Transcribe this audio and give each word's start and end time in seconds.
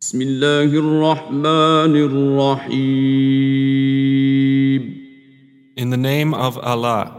بسم 0.00 0.22
الله 0.22 0.64
الرحمن 0.64 1.94
الرحيم 2.08 3.40
In 5.76 5.90
the 5.90 5.96
name 5.96 6.32
of 6.34 6.56
Allah, 6.58 7.12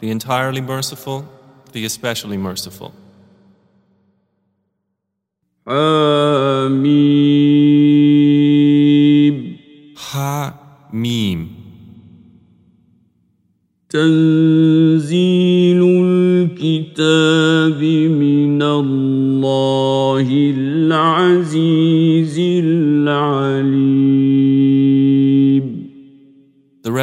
the 0.00 0.10
entirely 0.10 0.60
merciful, 0.62 1.24
the 1.72 1.84
especially 1.84 2.38
merciful. 2.38 2.92
حميم 8.18 9.58
Ha 9.96 10.54
Mim. 10.92 11.48
تنزيل 13.88 14.36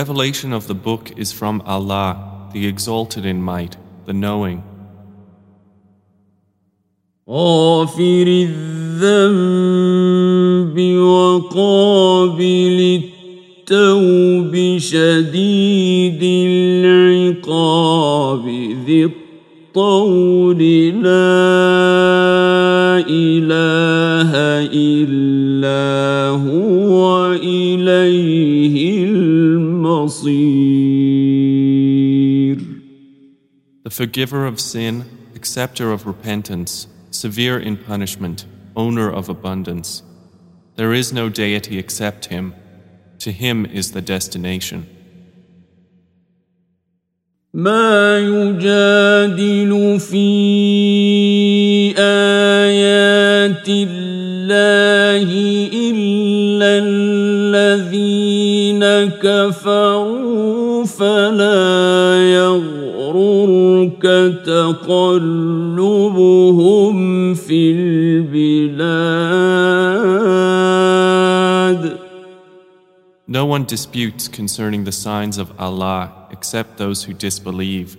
revelation 0.05 0.52
of 0.52 0.66
the 0.66 0.74
book 0.74 1.12
is 1.16 1.32
from 1.32 1.62
Allah, 1.64 2.50
the 2.52 2.66
exalted 2.66 3.24
in 3.24 3.42
might, 3.42 3.78
the 4.05 4.12
knowing. 4.12 4.62
غافر 7.30 8.27
الذنب 8.98 9.48
وقابل 10.98 12.78
التوب 13.70 14.78
شديد 14.78 16.23
العقاب 16.84 18.45
ذي 18.87 19.05
الطول 19.05 20.59
لا 21.02 21.94
forgiver 33.94 34.47
of 34.47 34.61
sin, 34.61 35.05
acceptor 35.34 35.92
of 35.92 36.06
repentance, 36.06 36.86
severe 37.11 37.58
in 37.58 37.77
punishment, 37.77 38.44
owner 38.77 39.11
of 39.11 39.28
abundance. 39.28 40.03
There 40.77 40.92
is 40.92 41.12
no 41.12 41.28
deity 41.28 41.78
except 41.78 42.27
Him. 42.27 42.55
To 43.20 43.33
Him 43.33 43.66
is 43.66 43.92
the 43.92 44.00
destination. 44.00 44.86
ما 47.55 48.19
يجادل 48.19 50.00
في 50.00 50.30
آيات 51.98 53.69
الله 53.69 55.28
إلا 55.75 56.78
الذين 57.58 58.84
كفروا 59.19 60.84
فلا 60.84 62.16
يغررك 63.86 64.45
تقلبهم 64.45 65.33
في 67.33 67.72
البلاد 67.72 69.16
No 73.28 73.44
one 73.45 73.66
disputes 73.66 74.28
concerning 74.28 74.83
the 74.83 74.91
signs 74.91 75.38
of 75.39 75.52
Allah 75.59 76.11
except 76.31 76.78
those 76.78 77.03
who 77.06 77.13
disbelieve. 77.13 77.97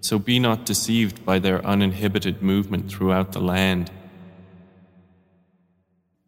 So 0.00 0.18
be 0.18 0.38
not 0.38 0.64
deceived 0.64 1.24
by 1.24 1.38
their 1.40 1.60
uninhibited 1.66 2.40
movement 2.40 2.88
throughout 2.88 3.32
the 3.32 3.40
land. 3.40 3.90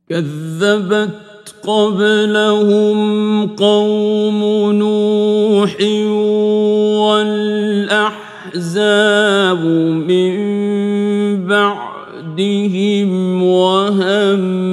كذبت 0.09 1.55
قبلهم 1.63 3.47
قوم 3.57 4.73
نوح 4.73 5.77
والأحزاب 7.01 8.32
من 10.07 10.37
بعدهم 11.47 13.43
وهمت 13.43 14.73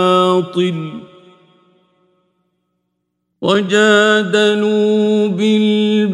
وجادلوا 3.42 5.28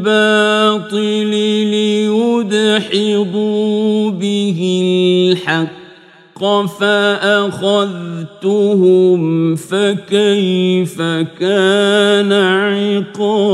بالباطل 0.01 1.31
ليدحضوا 2.49 4.11
به 4.11 4.61
الحق 5.33 5.87
فأخذتهم 6.81 7.61
فكيف 9.57 11.03
كان 11.41 12.33
عقاب 12.33 13.47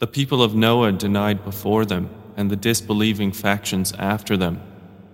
The 0.00 0.06
people 0.06 0.42
of 0.42 0.54
Noah 0.54 0.92
denied 0.92 1.44
before 1.44 1.86
them, 1.86 2.10
and 2.36 2.50
the 2.50 2.56
disbelieving 2.56 3.32
factions 3.32 3.92
after 3.98 4.36
them, 4.36 4.60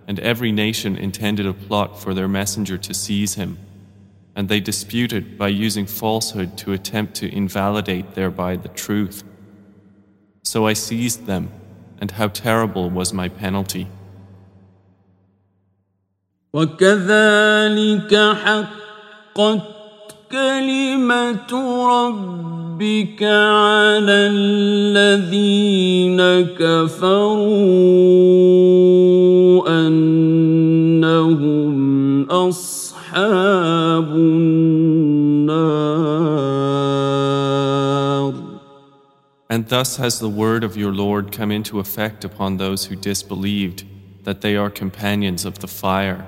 and 0.09 0.19
every 0.19 0.51
nation 0.51 0.97
intended 0.97 1.47
a 1.47 1.53
plot 1.53 2.01
for 2.03 2.13
their 2.13 2.27
messenger 2.27 2.77
to 2.79 2.93
seize 2.93 3.35
him. 3.35 3.59
And 4.37 4.49
they 4.49 4.61
disputed 4.61 5.37
by 5.37 5.49
using 5.49 5.87
falsehood 5.87 6.57
to 6.59 6.73
attempt 6.73 7.15
to 7.17 7.27
invalidate 7.35 8.15
thereby 8.15 8.57
the 8.57 8.69
truth. 8.69 9.25
So 10.43 10.67
I 10.67 10.75
seized 10.75 11.27
them, 11.27 11.51
and 12.01 12.11
how 12.13 12.29
terrible 12.29 12.89
was 12.91 13.13
my 13.13 13.29
penalty. 13.29 13.87
وكذلك 16.53 18.15
حقت 18.15 19.81
كلمة 20.31 21.51
ربك 21.89 23.23
على 23.23 24.19
الذين 24.35 26.21
كفروا 26.59 27.29
أنهم 29.87 31.71
أصحاب 32.31 33.44
And 39.55 39.69
thus 39.69 39.97
has 39.97 40.21
the 40.21 40.29
word 40.29 40.63
of 40.63 40.77
your 40.77 40.93
Lord 40.93 41.33
come 41.33 41.51
into 41.51 41.81
effect 41.81 42.25
upon 42.25 42.57
those 42.57 42.87
who 42.87 42.95
disbelieved, 42.95 43.85
that 44.25 44.43
they 44.43 44.55
are 44.55 44.71
companions 44.71 45.45
of 45.45 45.59
the 45.59 45.67
fire. 45.67 46.25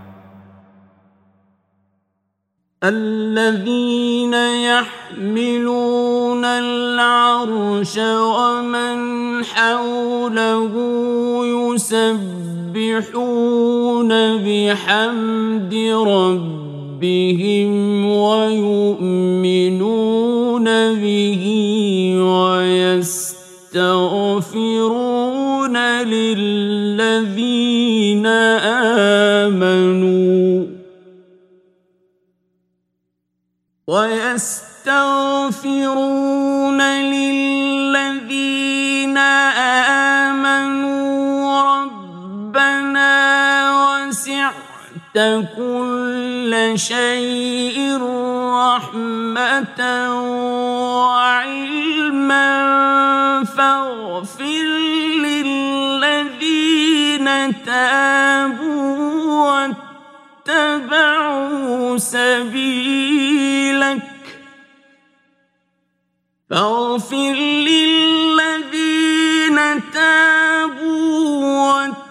الذين 2.82 4.34
يحملون 4.34 6.44
العرش 6.44 7.98
ومن 7.98 9.44
حوله 9.44 10.72
يسبحون 12.74 14.36
بحمد 14.36 15.74
ربهم 16.06 16.65
ويؤمنون 18.97 19.47
به 20.95 21.43
ويستغفرون 22.21 23.37
للذين 26.03 27.47
آمنوا 29.45 30.65
ويستغفرون 33.87 34.41
للذين 36.81 38.37
آمنوا 40.27 40.77
ربنا 41.75 43.15
وسعت 44.07 45.17
كل 45.57 46.06
شيء 46.75 47.97
رحمة 48.53 49.81
وعلما 51.03 52.47
فاغفر 53.57 54.67
للذين 55.23 56.47
تابوا 57.65 58.97
واتبعوا 60.47 61.97
سبيلك. 61.97 63.27
فاغفر 66.49 67.35
للذين 67.67 68.77
تابوا 69.93 71.17
واتبعوا 71.73 72.06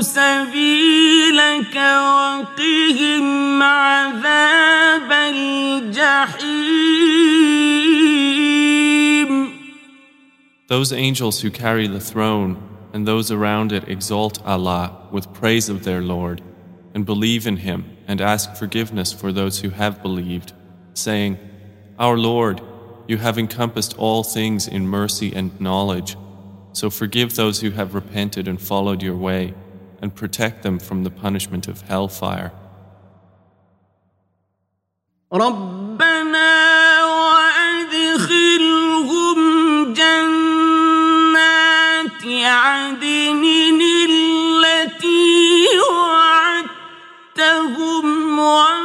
سبيلك 0.00 1.76
وقهم 1.76 3.62
عذاب 3.62 5.12
الجحيم 5.12 6.42
Those 10.68 10.92
angels 10.92 11.40
who 11.42 11.50
carry 11.50 11.86
the 11.86 12.00
throne 12.00 12.56
and 12.92 13.06
those 13.06 13.30
around 13.30 13.72
it 13.72 13.88
exalt 13.88 14.42
Allah 14.46 15.08
with 15.10 15.32
praise 15.32 15.68
of 15.68 15.84
their 15.84 16.00
Lord 16.02 16.40
and 16.94 17.04
believe 17.04 17.46
in 17.46 17.58
Him 17.58 17.84
and 18.06 18.20
ask 18.20 18.54
forgiveness 18.54 19.12
for 19.12 19.32
those 19.32 19.60
who 19.60 19.70
have 19.70 20.02
believed, 20.02 20.52
saying, 20.94 21.38
Our 21.98 22.18
Lord, 22.18 22.60
you 23.06 23.18
have 23.18 23.38
encompassed 23.38 23.96
all 23.98 24.22
things 24.22 24.68
in 24.68 24.86
mercy 24.86 25.34
and 25.34 25.58
knowledge. 25.60 26.16
So 26.72 26.90
forgive 26.90 27.36
those 27.36 27.60
who 27.60 27.70
have 27.70 27.94
repented 27.94 28.48
and 28.48 28.60
followed 28.60 29.02
your 29.02 29.16
way, 29.16 29.54
and 30.00 30.14
protect 30.14 30.62
them 30.62 30.78
from 30.78 31.04
the 31.04 31.10
punishment 31.10 31.68
of 31.68 31.82
hellfire. 31.82 32.52
ربنا 35.32 37.04
وأدخلهم 37.04 38.58
جنات 39.94 41.42
عدن 42.26 43.44
التي 44.10 45.66
وعدتهم 47.38 48.06
ومن 48.38 48.75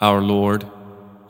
Our 0.00 0.20
Lord, 0.20 0.66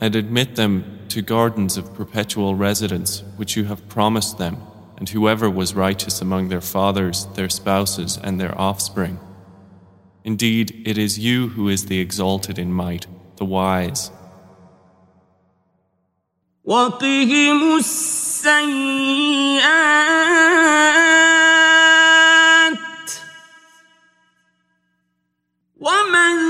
and 0.00 0.16
admit 0.16 0.56
them 0.56 0.98
to 1.08 1.22
gardens 1.22 1.76
of 1.76 1.94
perpetual 1.94 2.54
residence 2.54 3.22
which 3.36 3.56
you 3.56 3.64
have 3.64 3.88
promised 3.88 4.38
them, 4.38 4.56
and 4.96 5.08
whoever 5.08 5.50
was 5.50 5.74
righteous 5.74 6.20
among 6.20 6.48
their 6.48 6.60
fathers, 6.60 7.26
their 7.34 7.48
spouses, 7.48 8.18
and 8.22 8.40
their 8.40 8.58
offspring. 8.58 9.18
Indeed, 10.24 10.82
it 10.86 10.96
is 10.98 11.18
you 11.18 11.48
who 11.48 11.68
is 11.68 11.86
the 11.86 11.98
exalted 11.98 12.58
in 12.58 12.72
might, 12.72 13.06
the 13.36 13.44
wise. 13.44 14.10
وقهم 16.64 17.76
السيئات 17.76 18.62
ومن 25.80 26.45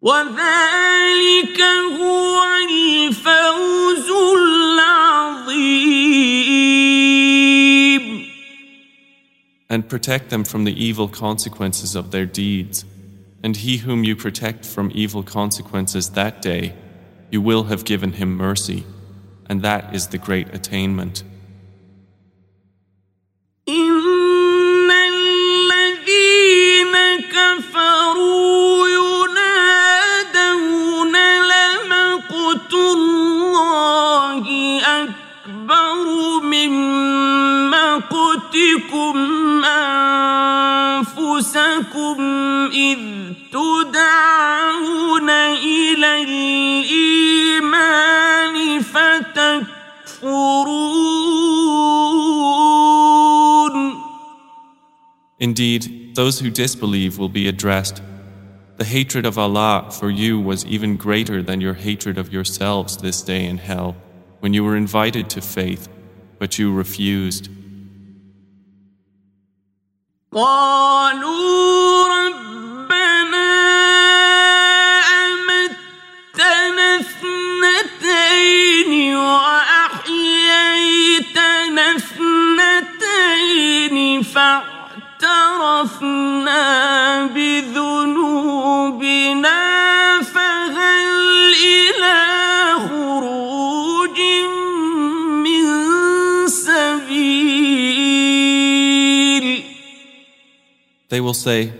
وذلك 0.00 1.60
هو 2.00 2.42
الفوز 2.70 4.10
العظيم 4.36 6.10
and 9.70 9.88
protect 9.88 10.30
them 10.30 10.42
from 10.44 10.64
the 10.64 10.84
evil 10.84 11.08
consequences 11.08 11.94
of 11.94 12.10
their 12.10 12.26
deeds. 12.26 12.84
And 13.42 13.56
he 13.56 13.78
whom 13.78 14.04
you 14.04 14.16
protect 14.16 14.66
from 14.66 14.90
evil 14.92 15.22
consequences 15.22 16.10
that 16.10 16.42
day, 16.42 16.74
you 17.30 17.40
will 17.40 17.64
have 17.64 17.84
given 17.84 18.12
him 18.14 18.36
mercy, 18.36 18.84
and 19.48 19.62
that 19.62 19.94
is 19.94 20.08
the 20.08 20.18
great 20.18 20.52
attainment. 20.52 21.22
أنفسكم 42.04 42.20
إذ 42.72 42.98
تدعون 43.52 45.30
إلى 45.30 46.22
الإيمان 47.52 48.56
فتكفرون 48.82 49.70
Indeed, 55.42 56.14
those 56.16 56.40
who 56.40 56.50
disbelieve 56.50 57.16
will 57.18 57.30
be 57.30 57.48
addressed. 57.48 58.02
The 58.76 58.84
hatred 58.84 59.24
of 59.24 59.38
Allah 59.38 59.88
for 59.90 60.10
you 60.10 60.38
was 60.38 60.66
even 60.66 60.98
greater 60.98 61.42
than 61.42 61.62
your 61.62 61.72
hatred 61.72 62.18
of 62.18 62.30
yourselves 62.30 62.98
this 62.98 63.22
day 63.22 63.46
in 63.46 63.56
hell, 63.56 63.96
when 64.40 64.52
you 64.52 64.62
were 64.62 64.76
invited 64.76 65.30
to 65.30 65.40
faith, 65.40 65.88
but 66.38 66.58
you 66.58 66.74
refused. 66.74 67.48
قالوا 70.32 71.93
فاعترفنا 84.34 85.86
بذنوبنا 87.26 88.70
فهل 90.22 91.54
إلى 91.54 92.18
خروج 92.88 94.18
من 95.44 95.64
سبيل 96.48 97.50
They 101.08 101.20
will 101.20 101.34
say, 101.34 101.72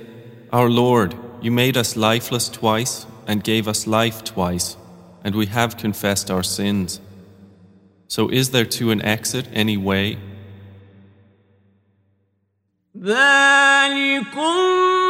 Our 0.52 0.68
Lord, 0.68 1.14
you 1.40 1.50
made 1.52 1.76
us 1.76 1.96
lifeless 1.96 2.49
twice 2.49 3.06
and 3.26 3.44
gave 3.44 3.68
us 3.68 3.87
life 3.87 4.25
twice, 4.25 4.76
and 5.22 5.37
we 5.37 5.46
have 5.46 5.76
confessed 5.76 6.30
our 6.30 6.42
sins. 6.42 7.00
So 8.08 8.28
is 8.28 8.50
there 8.50 8.64
to 8.78 8.90
an 8.90 9.00
exit 9.02 9.46
any 9.52 9.76
way? 9.76 10.18
ذلكم 13.05 15.04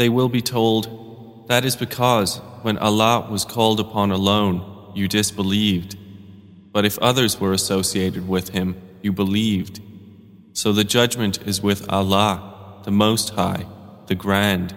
They 0.00 0.08
will 0.08 0.30
be 0.30 0.40
told, 0.40 1.44
That 1.48 1.66
is 1.66 1.76
because 1.76 2.38
when 2.62 2.78
Allah 2.78 3.28
was 3.30 3.44
called 3.44 3.80
upon 3.80 4.10
alone, 4.10 4.92
you 4.94 5.06
disbelieved. 5.08 5.94
But 6.72 6.86
if 6.86 6.98
others 7.00 7.38
were 7.38 7.52
associated 7.52 8.26
with 8.26 8.48
Him, 8.48 8.80
you 9.02 9.12
believed. 9.12 9.78
So 10.54 10.72
the 10.72 10.84
judgment 10.84 11.46
is 11.46 11.60
with 11.60 11.86
Allah, 11.92 12.80
the 12.84 12.90
Most 12.90 13.34
High, 13.34 13.66
the 14.06 14.14
Grand. 14.14 14.74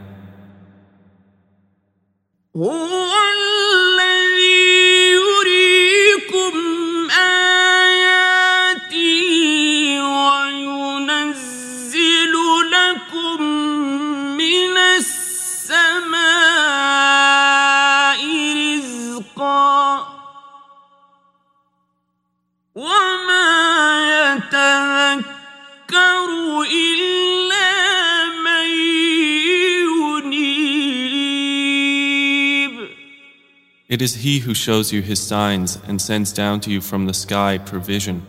It 33.93 34.01
is 34.01 34.15
He 34.15 34.39
who 34.39 34.55
shows 34.55 34.91
you 34.91 35.03
His 35.03 35.21
signs 35.21 35.77
and 35.87 36.01
sends 36.01 36.33
down 36.33 36.61
to 36.61 36.71
you 36.71 36.81
from 36.81 37.05
the 37.05 37.13
sky 37.13 37.59
provision. 37.59 38.25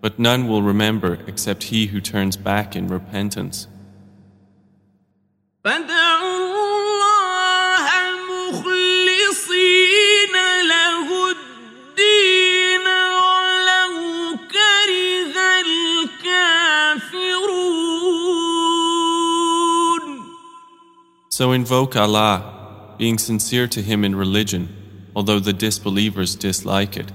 But 0.00 0.18
none 0.18 0.48
will 0.48 0.62
remember 0.62 1.18
except 1.26 1.64
he 1.64 1.88
who 1.88 2.00
turns 2.00 2.38
back 2.38 2.74
in 2.74 2.88
repentance. 2.88 3.66
So 21.28 21.52
invoke 21.52 21.96
Allah 21.96 22.59
being 23.00 23.16
sincere 23.16 23.66
to 23.66 23.80
Him 23.80 24.04
in 24.04 24.14
religion, 24.14 24.68
although 25.16 25.40
the 25.40 25.54
disbelievers 25.54 26.34
dislike 26.34 26.98
it. 26.98 27.10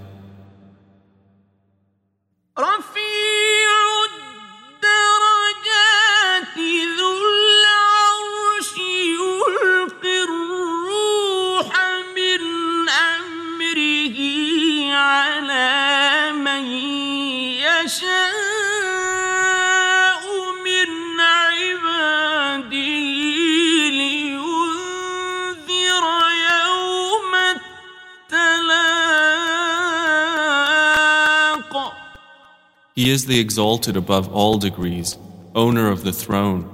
The 33.36 33.42
exalted 33.42 33.98
above 33.98 34.34
all 34.34 34.58
degrees, 34.58 35.18
owner 35.56 35.89
of 35.89 36.06
the 36.06 36.13
throne. 36.13 36.74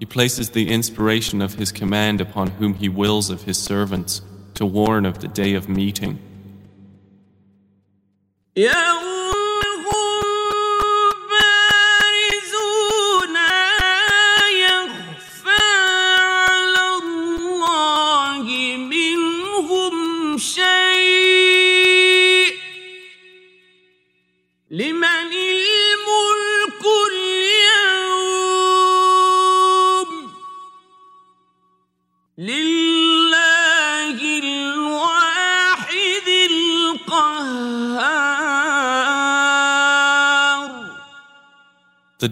He 0.00 0.06
places 0.06 0.50
the 0.50 0.68
inspiration 0.68 1.40
of 1.40 1.54
His 1.54 1.70
command 1.70 2.20
upon 2.20 2.48
whom 2.48 2.74
He 2.74 2.88
wills 2.88 3.30
of 3.30 3.42
His 3.42 3.58
servants 3.58 4.20
to 4.54 4.66
warn 4.66 5.06
of 5.06 5.20
the 5.20 5.28
day 5.28 5.54
of 5.54 5.68
meeting. 5.68 6.18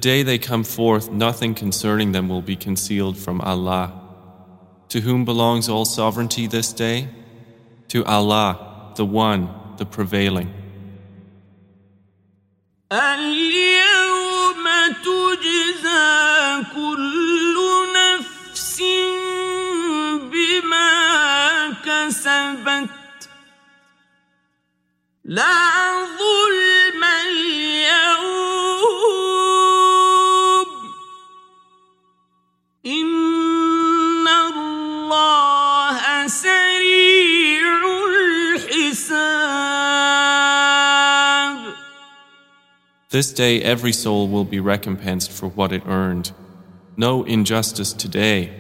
Day 0.02 0.23
they 0.23 0.37
come 0.37 0.64
forth, 0.64 1.11
nothing 1.11 1.54
concerning 1.54 2.12
them 2.12 2.28
will 2.28 2.42
be 2.42 2.56
concealed 2.56 3.16
from 3.16 3.40
Allah. 3.40 4.00
To 4.90 5.00
whom 5.00 5.25
belongs 5.25 5.68
all 5.68 5.87
sovereignty 5.87 6.47
this 6.47 6.73
day? 6.73 7.09
To 7.88 8.04
Allah, 8.04 8.92
the 8.97 9.06
One, 9.06 9.49
the 9.78 9.87
Prevailing. 9.87 10.62
This 43.12 43.31
day 43.31 43.61
every 43.61 43.92
soul 43.92 44.26
will 44.26 44.47
be 44.47 44.59
recompensed 44.59 45.31
for 45.31 45.47
what 45.47 45.71
it 45.71 45.83
earned. 45.87 46.33
No 46.97 47.25
injustice 47.25 47.92
today. 47.92 48.59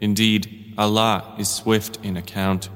Indeed, 0.00 0.72
Allah 0.78 1.34
is 1.38 1.50
swift 1.50 1.98
in 2.02 2.16
account. 2.16 2.70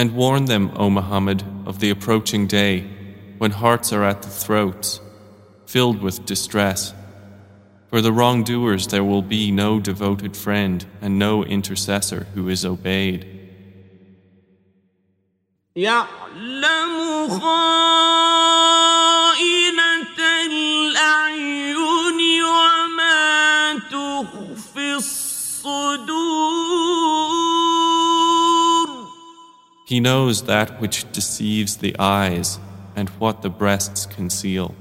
And 0.00 0.16
warn 0.16 0.46
them, 0.46 0.72
O 0.76 0.88
Muhammad, 0.88 1.44
of 1.66 1.78
the 1.78 1.90
approaching 1.90 2.46
day 2.46 2.88
when 3.36 3.50
hearts 3.50 3.92
are 3.92 4.02
at 4.02 4.22
the 4.22 4.30
throats, 4.30 4.98
filled 5.66 6.00
with 6.00 6.24
distress. 6.24 6.94
For 7.88 8.00
the 8.00 8.10
wrongdoers 8.10 8.86
there 8.86 9.04
will 9.04 9.20
be 9.20 9.50
no 9.50 9.78
devoted 9.78 10.38
friend 10.38 10.86
and 11.02 11.18
no 11.18 11.44
intercessor 11.44 12.26
who 12.32 12.48
is 12.48 12.64
obeyed. 12.64 13.26
He 29.89 29.99
knows 29.99 30.43
that 30.43 30.81
which 30.81 31.11
deceives 31.11 31.77
the 31.77 31.95
eyes 31.99 32.59
and 32.95 33.09
what 33.19 33.41
the 33.41 33.49
breasts 33.49 34.05
conceal. 34.05 34.73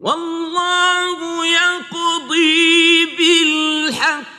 والله 0.00 1.46
يقضي 1.46 3.06
بالحق 3.16 4.34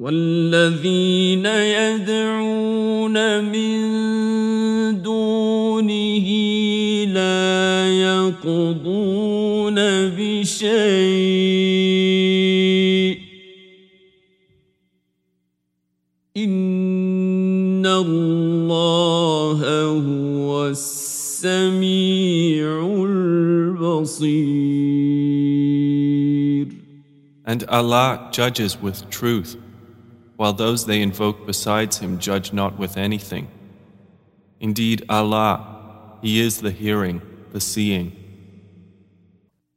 والذين 0.00 1.46
يدعون 1.46 3.16
من 3.44 3.80
دونه 5.02 6.28
لا 7.04 7.88
يقضون 8.00 9.74
بشيء 10.16 10.70
السميع 21.44 22.64
البصير 23.04 24.40
And 27.44 27.64
Allah 27.68 28.30
judges 28.32 28.80
with 28.80 29.10
truth, 29.10 29.56
while 30.36 30.52
those 30.54 30.86
they 30.86 31.02
invoke 31.02 31.46
besides 31.46 31.98
Him 31.98 32.18
judge 32.18 32.52
not 32.52 32.78
with 32.78 32.96
anything. 32.96 33.48
Indeed, 34.60 35.04
Allah, 35.08 36.18
He 36.22 36.40
is 36.40 36.60
the 36.60 36.70
hearing, 36.70 37.20
the 37.52 37.60
seeing. 37.60 38.12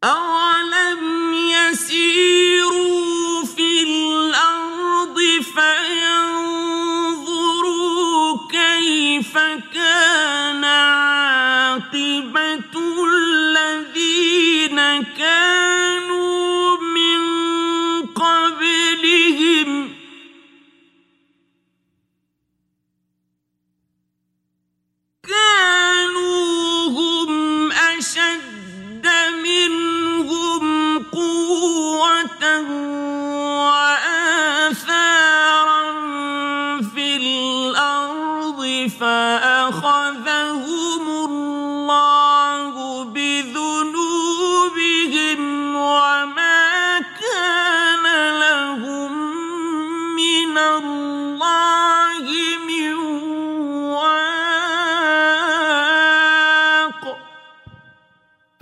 أولم 0.03 1.33
يسيروا 1.33 3.45
في 3.45 3.83
الأرض 3.83 5.17
فينظروا 5.55 6.93
كيف 8.51 9.37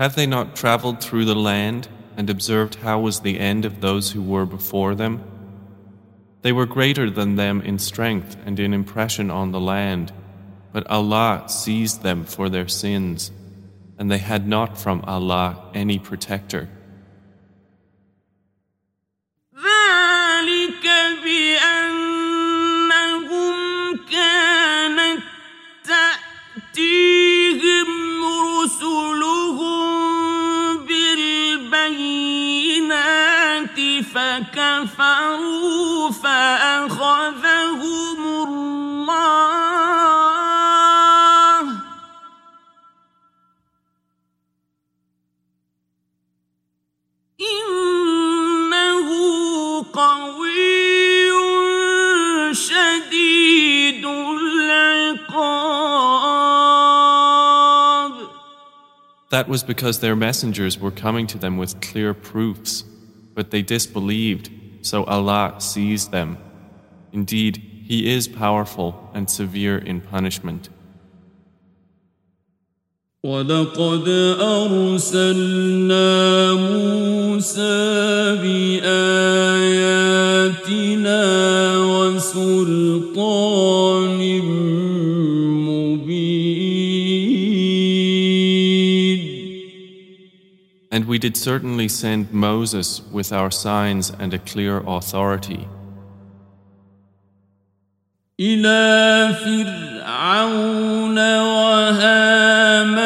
Have 0.06 0.14
they 0.14 0.28
not 0.28 0.54
traveled 0.54 1.00
through 1.00 1.25
the 1.25 1.34
land 1.34 1.88
and 2.16 2.30
observed 2.30 2.76
how 2.76 3.00
was 3.00 3.18
the 3.18 3.40
end 3.40 3.64
of 3.64 3.80
those 3.80 4.12
who 4.12 4.22
were 4.22 4.46
before 4.46 4.94
them? 4.94 5.20
They 6.42 6.52
were 6.52 6.64
greater 6.64 7.10
than 7.10 7.34
them 7.34 7.60
in 7.60 7.80
strength 7.80 8.36
and 8.46 8.60
in 8.60 8.72
impression 8.72 9.32
on 9.32 9.50
the 9.50 9.58
land, 9.58 10.12
but 10.72 10.86
Allah 10.86 11.46
seized 11.48 12.04
them 12.04 12.22
for 12.22 12.48
their 12.48 12.68
sins, 12.68 13.32
and 13.98 14.08
they 14.08 14.18
had 14.18 14.46
not 14.46 14.78
from 14.78 15.02
Allah 15.08 15.72
any 15.75 15.98
protector. 15.98 16.68
فكفروا 34.75 36.12
فأخذهم 36.12 37.81
الله 38.48 39.62
إنه 47.41 49.07
قوي 49.93 51.31
شديد 52.53 54.05
العقاب 54.05 55.51
That 59.29 59.48
was 59.48 59.63
because 59.63 60.00
their 60.01 60.15
messengers 60.17 60.77
were 60.77 60.91
coming 60.91 61.25
to 61.27 61.38
them 61.38 61.56
with 61.58 61.80
clear 61.80 62.13
proofs, 62.13 62.84
but 63.34 63.49
they 63.51 63.62
disbelieved, 63.62 64.49
So 64.87 64.99
Allah 65.05 65.55
seized 65.59 66.11
them. 66.12 66.38
Indeed, 67.12 67.55
He 67.90 67.99
is 68.16 68.29
powerful 68.29 68.90
and 69.14 69.31
severe 69.31 69.79
in 69.79 70.01
punishment. 70.01 70.68
ولقد 73.25 74.09
أرسلنا 74.40 76.07
موسى 76.53 77.77
بآياتنا 78.42 79.62
وسلطان 81.79 83.06
we 91.15 91.17
did 91.17 91.38
certainly 91.38 91.88
send 91.88 92.34
Moses 92.34 93.01
with 93.12 93.32
our 93.32 93.49
signs 93.49 94.12
and 94.19 94.34
a 94.34 94.39
clear 94.39 94.84
authority 94.86 95.67
إلى 98.39 99.34
فرعون 99.45 101.17
وهامان 101.39 103.01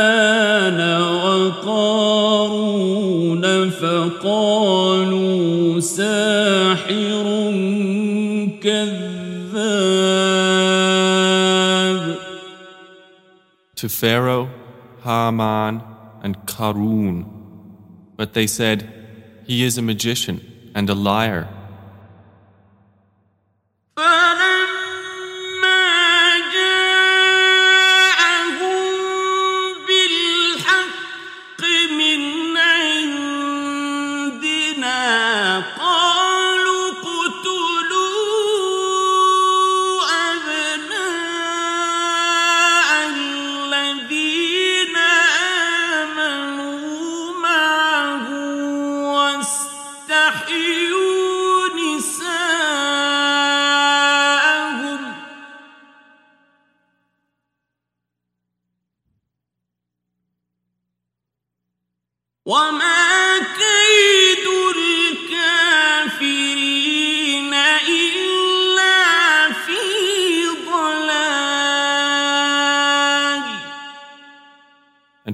وقارون 1.65 3.43
فقالوا 3.69 5.79
ساحر 5.79 7.25
كذاب 8.63 9.15
to 13.75 13.89
Pharaoh, 13.89 14.49
Haman, 15.03 15.81
and 16.23 16.37
Karun. 16.47 17.38
But 18.20 18.34
they 18.34 18.46
said, 18.46 18.92
He 19.46 19.64
is 19.64 19.78
a 19.78 19.82
magician 19.82 20.72
and 20.74 20.90
a 20.90 20.94
liar. 20.94 21.48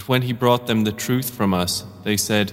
When 0.09 0.23
he 0.23 0.33
brought 0.33 0.66
them 0.66 0.85
the 0.85 0.92
truth 0.92 1.31
from 1.31 1.55
us, 1.55 1.85
they 2.05 2.16
said, 2.16 2.53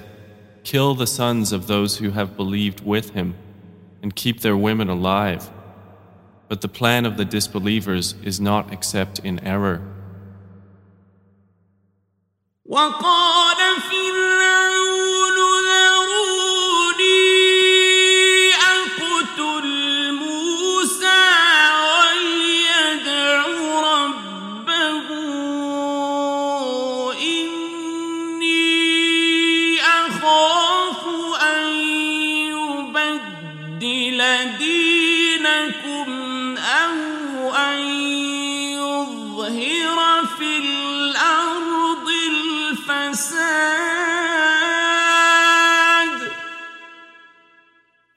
Kill 0.63 0.95
the 0.95 1.07
sons 1.07 1.51
of 1.51 1.67
those 1.67 1.97
who 1.97 2.11
have 2.11 2.37
believed 2.37 2.85
with 2.85 3.11
him, 3.11 3.35
and 4.01 4.15
keep 4.15 4.41
their 4.41 4.57
women 4.57 4.89
alive. 4.89 5.49
But 6.47 6.61
the 6.61 6.67
plan 6.67 7.05
of 7.05 7.17
the 7.17 7.25
disbelievers 7.25 8.15
is 8.23 8.39
not 8.39 8.71
except 8.71 9.19
in 9.19 9.39
error. 9.39 9.81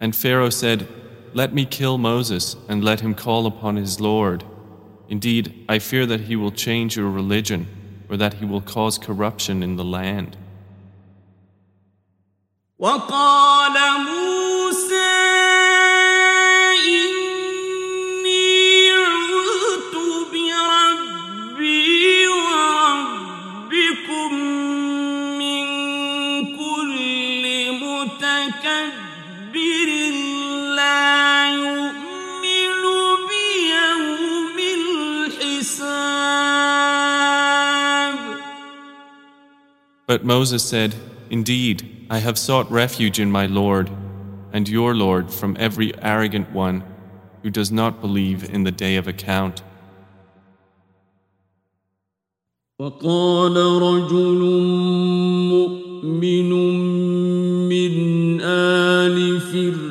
And 0.06 0.14
Pharaoh 0.14 0.50
said, 0.50 0.86
Let 1.34 1.52
me 1.52 1.66
kill 1.66 1.98
Moses 1.98 2.54
and 2.68 2.84
let 2.84 3.00
him 3.00 3.12
call 3.12 3.44
upon 3.44 3.74
his 3.74 3.98
Lord. 3.98 4.44
Indeed, 5.08 5.64
I 5.68 5.80
fear 5.80 6.06
that 6.06 6.20
he 6.20 6.36
will 6.36 6.52
change 6.52 6.96
your 6.96 7.10
religion 7.10 7.66
or 8.08 8.16
that 8.16 8.34
he 8.34 8.44
will 8.44 8.60
cause 8.60 8.98
corruption 8.98 9.64
in 9.64 9.74
the 9.74 9.84
land. 9.84 10.36
But 40.15 40.25
Moses 40.25 40.63
said, 40.63 40.95
Indeed, 41.29 42.07
I 42.09 42.17
have 42.19 42.37
sought 42.37 42.69
refuge 42.69 43.19
in 43.19 43.31
my 43.31 43.45
Lord 43.45 43.89
and 44.53 44.67
your 44.67 44.93
Lord 44.95 45.31
from 45.31 45.55
every 45.59 45.93
arrogant 46.01 46.51
one 46.51 46.83
who 47.43 47.49
does 47.49 47.71
not 47.71 48.01
believe 48.01 48.43
in 48.53 48.63
the 48.63 48.71
day 48.71 48.97
of 48.97 49.07
account. 49.07 49.63
وقال 52.79 53.55
رجل 53.57 54.41
مؤمن 55.53 56.51
من 57.69 58.41
آل 58.41 59.39
فرعون 59.39 59.84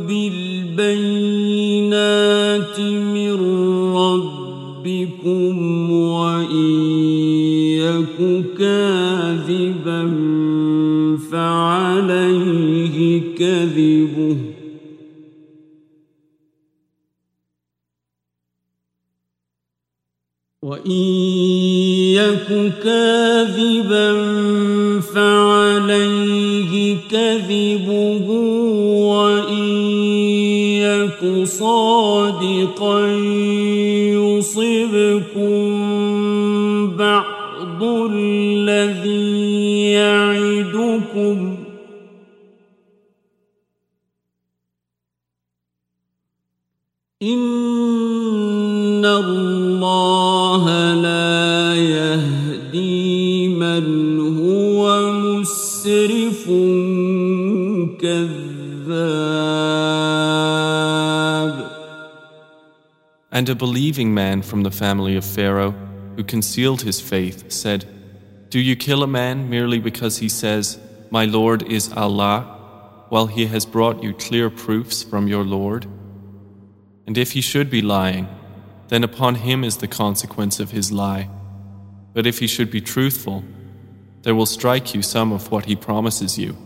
بالبينات 0.07 1.59
من 2.79 3.35
ربكم 3.95 5.55
وإن 5.91 6.71
يك 7.75 8.17
كاذبا 8.57 10.01
فعليه 11.31 13.21
كذبه 13.37 14.37
وإن 20.61 20.91
يك 22.15 22.73
كاذبا 22.83 24.09
كذبه 27.11 28.29
وإن 29.09 29.65
يك 30.79 31.43
صادقا 31.43 33.07
يصبكم 34.15 35.59
بعض 36.97 37.83
الذي 38.11 39.91
يعدكم. 39.91 41.58
And 63.39 63.47
a 63.47 63.55
believing 63.55 64.13
man 64.13 64.41
from 64.41 64.63
the 64.63 64.69
family 64.69 65.15
of 65.15 65.23
Pharaoh, 65.23 65.71
who 66.17 66.25
concealed 66.25 66.81
his 66.81 66.99
faith, 66.99 67.49
said, 67.49 67.85
Do 68.49 68.59
you 68.59 68.75
kill 68.75 69.01
a 69.01 69.07
man 69.07 69.49
merely 69.49 69.79
because 69.79 70.17
he 70.17 70.27
says, 70.27 70.77
My 71.09 71.23
Lord 71.23 71.63
is 71.63 71.89
Allah, 71.93 73.05
while 73.07 73.27
he 73.27 73.45
has 73.45 73.65
brought 73.65 74.03
you 74.03 74.13
clear 74.13 74.49
proofs 74.49 75.03
from 75.03 75.29
your 75.29 75.45
Lord? 75.45 75.85
And 77.07 77.17
if 77.17 77.31
he 77.31 77.39
should 77.39 77.69
be 77.69 77.81
lying, 77.81 78.27
then 78.89 79.05
upon 79.05 79.35
him 79.35 79.63
is 79.63 79.77
the 79.77 79.87
consequence 79.87 80.59
of 80.59 80.71
his 80.71 80.91
lie. 80.91 81.29
But 82.11 82.27
if 82.27 82.39
he 82.39 82.47
should 82.47 82.69
be 82.69 82.81
truthful, 82.81 83.45
there 84.23 84.35
will 84.35 84.47
strike 84.47 84.93
you 84.93 85.01
some 85.01 85.31
of 85.31 85.49
what 85.49 85.63
he 85.63 85.77
promises 85.77 86.37
you. 86.37 86.57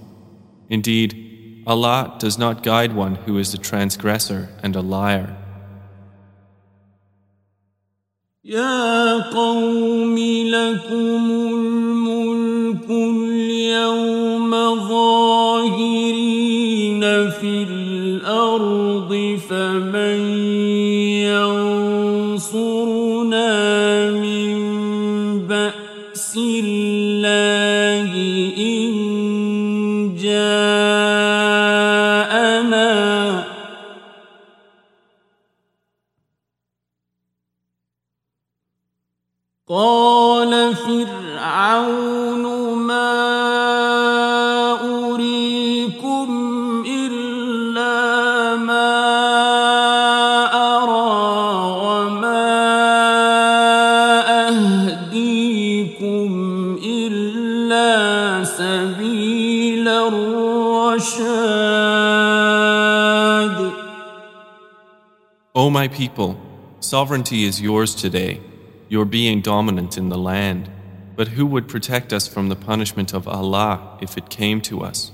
Indeed, 0.69 1.63
Allah 1.67 2.15
does 2.17 2.39
not 2.39 2.63
guide 2.63 2.93
one 2.93 3.13
who 3.13 3.37
is 3.37 3.53
a 3.53 3.59
transgressor 3.59 4.49
and 4.63 4.75
a 4.75 4.81
liar. 4.81 5.37
يا 8.45 9.17
قوم 9.17 10.19
لكم 10.19 11.31
الملك 11.31 11.92
قال 39.67 40.75
فرعون 40.75 42.43
ما 42.83 43.15
أريكم 45.07 46.27
إلا 46.87 48.55
ما 48.55 48.91
أرى 50.51 51.23
وما 51.79 52.51
أهديكم 54.47 56.29
إلا 56.83 58.43
سبيل 58.43 59.87
الرشاد 59.87 61.43
O 65.55 65.69
my 65.69 65.87
people, 65.87 66.35
sovereignty 66.81 67.45
is 67.45 67.61
yours 67.61 67.95
today, 67.95 68.41
your 68.92 69.04
being 69.04 69.40
dominant 69.40 69.98
in 69.98 70.08
the 70.08 70.18
land. 70.18 70.70
But 71.16 71.28
who 71.28 71.46
would 71.46 71.68
protect 71.68 72.12
us 72.12 72.28
from 72.28 72.48
the 72.48 72.56
punishment 72.56 73.12
of 73.12 73.26
Allah 73.26 73.98
if 74.00 74.16
it 74.16 74.30
came 74.30 74.60
to 74.62 74.82
us? 74.82 75.10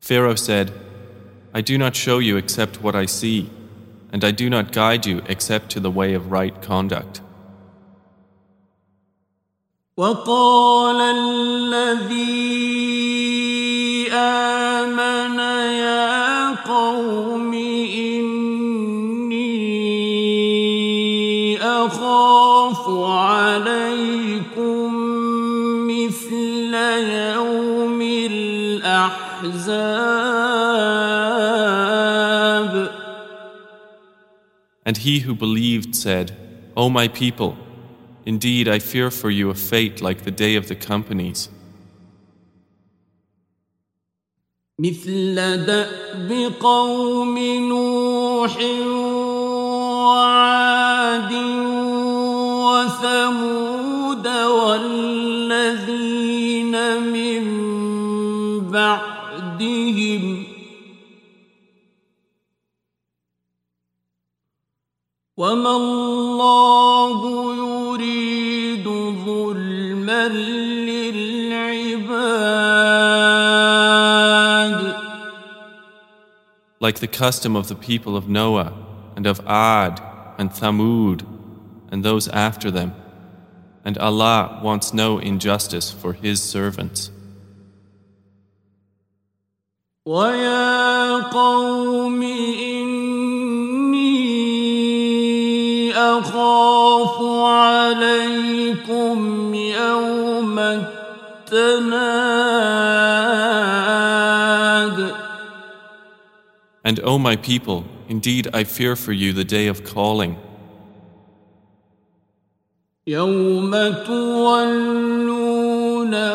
Pharaoh 0.00 0.36
said, 0.36 0.72
I 1.52 1.60
do 1.60 1.78
not 1.78 1.96
show 1.96 2.18
you 2.18 2.36
except 2.36 2.82
what 2.82 2.94
I 2.94 3.06
see, 3.06 3.50
and 4.12 4.24
I 4.24 4.30
do 4.30 4.50
not 4.50 4.72
guide 4.72 5.06
you 5.06 5.22
except 5.28 5.70
to 5.70 5.80
the 5.80 5.90
way 5.90 6.14
of 6.14 6.30
right 6.30 6.60
conduct. 6.62 7.20
وقال 9.96 11.00
الذي 11.00 12.34
آمن 14.12 15.38
يا 15.78 16.50
قوم 16.66 17.27
الأحزاب 29.44 30.34
And 34.86 34.98
he 34.98 35.20
who 35.20 35.34
believed 35.34 35.96
said, 35.96 36.36
O 36.76 36.90
my 36.90 37.08
people, 37.08 37.56
indeed 38.26 38.68
I 38.68 38.78
fear 38.78 39.10
for 39.10 39.30
you 39.30 39.48
a 39.48 39.54
fate 39.54 40.02
like 40.02 40.24
the 40.24 40.30
day 40.30 40.56
of 40.56 40.68
the 40.68 40.76
companies. 40.76 41.48
مثل 44.78 45.34
دأب 45.66 46.52
قوم 46.60 47.38
نوح 47.68 48.56
وعاد 50.04 51.32
وثمود 52.64 53.47
وما 65.38 65.76
الله 65.76 67.18
يريد 67.56 68.88
ظلما 69.26 70.28
للعباد 70.28 71.34
like 76.80 76.98
the 76.98 77.08
custom 77.08 77.56
of 77.56 77.68
the 77.68 77.74
people 77.74 78.14
of 78.14 78.28
Noah 78.28 78.72
and 79.16 79.26
of 79.26 79.40
Ad 79.46 80.02
and 80.36 80.50
Thamud 80.50 81.24
and 81.90 82.04
those 82.04 82.28
after 82.28 82.70
them. 82.70 82.94
And 83.86 83.96
Allah 83.98 84.60
wants 84.62 84.92
no 84.92 85.18
injustice 85.18 85.90
for 85.90 86.12
His 86.12 86.42
servants. 86.42 87.10
ويا 90.06 91.20
قوم 91.32 92.22
أخاف 96.19 97.15
عليكم 97.45 99.17
يوم 99.55 100.59
التناد 100.59 101.99
And 106.83 106.99
O 107.03 107.19
my 107.19 107.35
people, 107.35 107.83
indeed 108.07 108.47
I 108.53 108.63
fear 108.63 108.95
for 108.95 109.11
you 109.11 109.33
the 109.33 109.43
day 109.43 109.67
of 109.67 109.83
calling. 109.83 110.37
يوم 113.07 113.71
تولون 114.05 115.29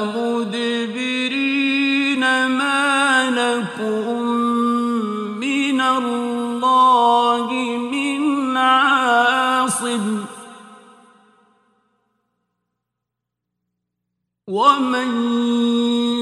مدبرين 0.00 0.73
ومن 14.49 15.09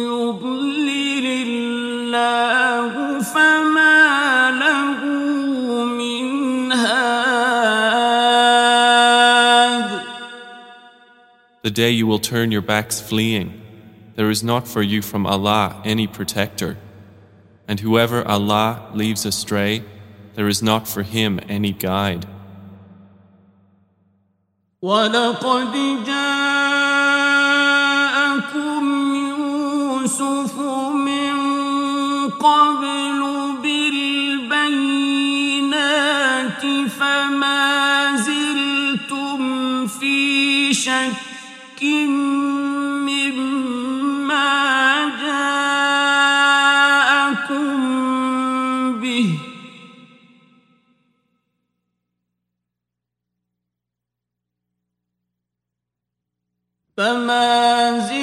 يضلل 0.03 1.25
الله 1.47 3.21
فما 3.21 4.51
له 4.51 4.99
من 5.85 6.71
هاد 6.71 7.87
The 11.63 11.71
day 11.71 11.91
you 11.91 12.07
will 12.07 12.19
turn 12.19 12.51
your 12.51 12.61
backs 12.61 12.99
fleeing, 13.01 13.61
there 14.15 14.29
is 14.29 14.43
not 14.43 14.67
for 14.67 14.81
you 14.81 15.01
from 15.01 15.25
Allah 15.25 15.81
any 15.85 16.07
protector. 16.07 16.77
And 17.67 17.79
whoever 17.81 18.25
Allah 18.25 18.89
leaves 18.93 19.25
astray, 19.25 19.83
there 20.35 20.47
is 20.47 20.61
not 20.63 20.87
for 20.87 21.03
him 21.03 21.39
any 21.49 21.71
guide. 21.71 22.25
ولقد 24.81 25.73
جاءكم 26.05 26.30
شك 40.92 41.82
مما 43.08 44.48
جاءكم 45.22 46.60
به 49.00 49.28
فما 56.96 57.98
زلتم 57.98 58.21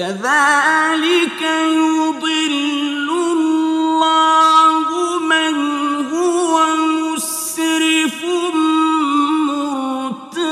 كذلك 0.00 1.42
يضل 1.42 3.08
الله 3.32 5.18
من 5.20 5.54
هو 6.06 6.76
مسرف 6.76 8.24
مرتاب 9.48 10.46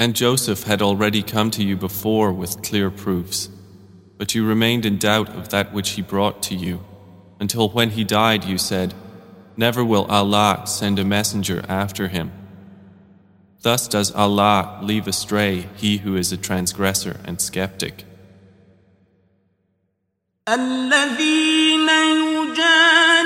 And 0.00 0.16
Joseph 0.16 0.64
had 0.64 0.82
already 0.82 1.22
come 1.22 1.50
to 1.52 1.62
you 1.62 1.76
before 1.76 2.32
with 2.32 2.62
clear 2.62 2.90
proofs, 2.90 3.48
but 4.16 4.34
you 4.34 4.44
remained 4.44 4.84
in 4.84 4.98
doubt 4.98 5.28
of 5.28 5.50
that 5.50 5.72
which 5.72 5.90
he 5.90 6.02
brought 6.02 6.42
to 6.44 6.56
you, 6.56 6.80
until 7.38 7.68
when 7.68 7.90
he 7.90 8.02
died 8.02 8.44
you 8.44 8.58
said, 8.58 8.94
Never 9.56 9.84
will 9.84 10.06
Allah 10.06 10.62
send 10.66 10.98
a 10.98 11.04
messenger 11.04 11.64
after 11.68 12.08
him. 12.08 12.32
Thus 13.62 13.88
does 13.88 14.14
Allah 14.14 14.78
leave 14.82 15.08
astray 15.08 15.68
he 15.76 15.98
who 15.98 16.16
is 16.16 16.32
a 16.32 16.36
transgressor 16.36 17.20
and 17.24 17.40
skeptic. 17.40 18.04
الذين 20.48 21.88
يجادلون 22.38 23.18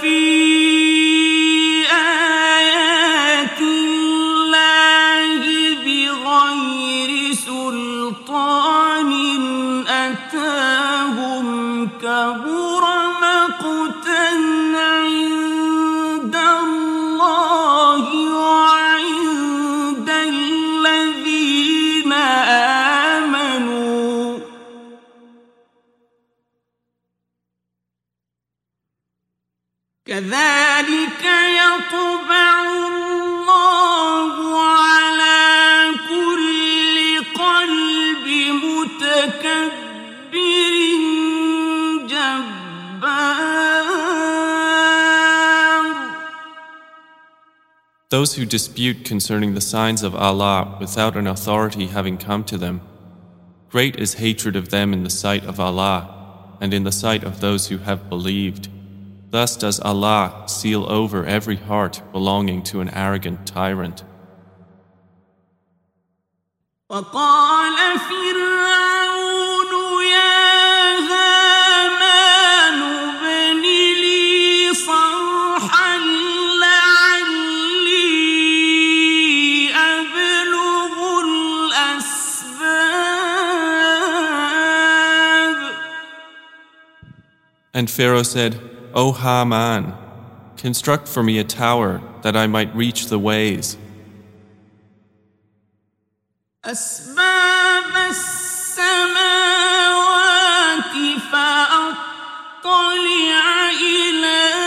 في 0.00 0.53
كذلك 30.24 31.24
يطبع 31.60 32.62
الله 32.86 34.34
على 34.62 35.90
كل 36.08 37.24
قلب 37.34 38.26
متكبر 38.64 39.60
جبار 42.08 43.50
Those 48.08 48.34
who 48.34 48.44
dispute 48.46 49.04
concerning 49.04 49.54
the 49.54 49.60
signs 49.60 50.02
of 50.02 50.14
Allah 50.16 50.78
without 50.80 51.14
an 51.16 51.26
authority 51.26 51.88
having 51.88 52.16
come 52.16 52.42
to 52.44 52.56
them, 52.56 52.80
great 53.68 53.96
is 53.96 54.14
hatred 54.14 54.56
of 54.56 54.70
them 54.70 54.94
in 54.94 55.04
the 55.04 55.10
sight 55.10 55.44
of 55.44 55.60
Allah 55.60 56.56
and 56.58 56.72
in 56.72 56.84
the 56.84 56.90
sight 56.90 57.22
of 57.22 57.40
those 57.40 57.68
who 57.68 57.78
have 57.78 58.08
believed. 58.08 58.70
Thus 59.35 59.57
does 59.57 59.81
Allah 59.81 60.43
seal 60.47 60.89
over 60.89 61.25
every 61.25 61.57
heart 61.57 62.01
belonging 62.13 62.63
to 62.71 62.79
an 62.79 62.87
arrogant 62.87 63.45
tyrant. 63.45 64.05
And 87.73 87.91
Pharaoh 87.91 88.23
said, 88.23 88.74
O 88.94 89.12
Haman, 89.12 89.94
construct 90.56 91.06
for 91.08 91.22
me 91.22 91.38
a 91.38 91.44
tower 91.44 92.02
that 92.22 92.36
I 92.36 92.46
might 92.46 92.74
reach 92.74 93.06
the 93.06 93.18
ways. 93.18 93.76
أسباب 96.64 97.96
السماوات 98.10 98.80
فأطلع 101.32 102.50
إلى 103.70 104.63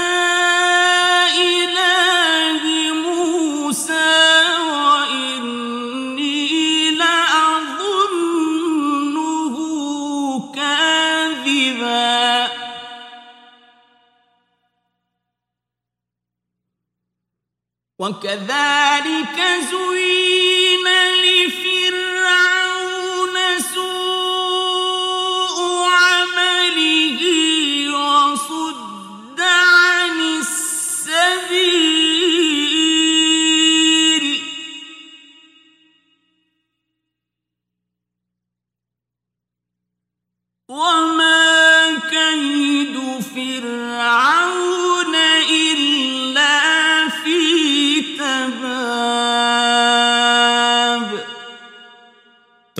وكذلك 17.99 19.39
زين 19.71 20.87
لفرعون 21.25 21.68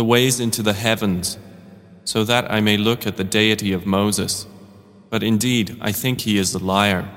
ways 0.08 0.40
into 0.40 0.64
the 0.64 0.74
heavens, 0.74 1.38
so 2.04 2.24
that 2.24 2.52
I 2.52 2.60
may 2.62 2.78
look 2.78 3.08
at 3.08 3.18
the 3.18 3.24
deity 3.24 3.72
of 3.72 3.86
Moses. 3.86 4.48
But 5.10 5.24
indeed, 5.24 5.78
I 5.80 5.92
think 5.92 6.22
he 6.22 6.38
is 6.38 6.54
a 6.54 6.60
liar. 6.60 7.10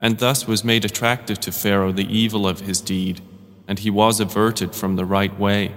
And 0.00 0.18
thus 0.18 0.46
was 0.46 0.64
made 0.64 0.84
attractive 0.84 1.38
to 1.40 1.52
Pharaoh 1.52 1.92
the 1.92 2.10
evil 2.10 2.46
of 2.48 2.60
his 2.60 2.80
deed, 2.80 3.20
and 3.68 3.78
he 3.78 3.90
was 3.90 4.18
averted 4.18 4.74
from 4.74 4.96
the 4.96 5.04
right 5.04 5.38
way. 5.38 5.74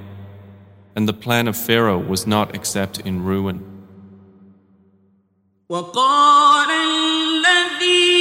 And 0.95 1.07
the 1.07 1.13
plan 1.13 1.47
of 1.47 1.57
Pharaoh 1.57 1.99
was 1.99 2.25
not 2.25 2.55
except 2.55 2.99
in 2.99 3.23
ruin. 3.23 3.73
وقال 5.69 6.69
الذي 6.69 8.16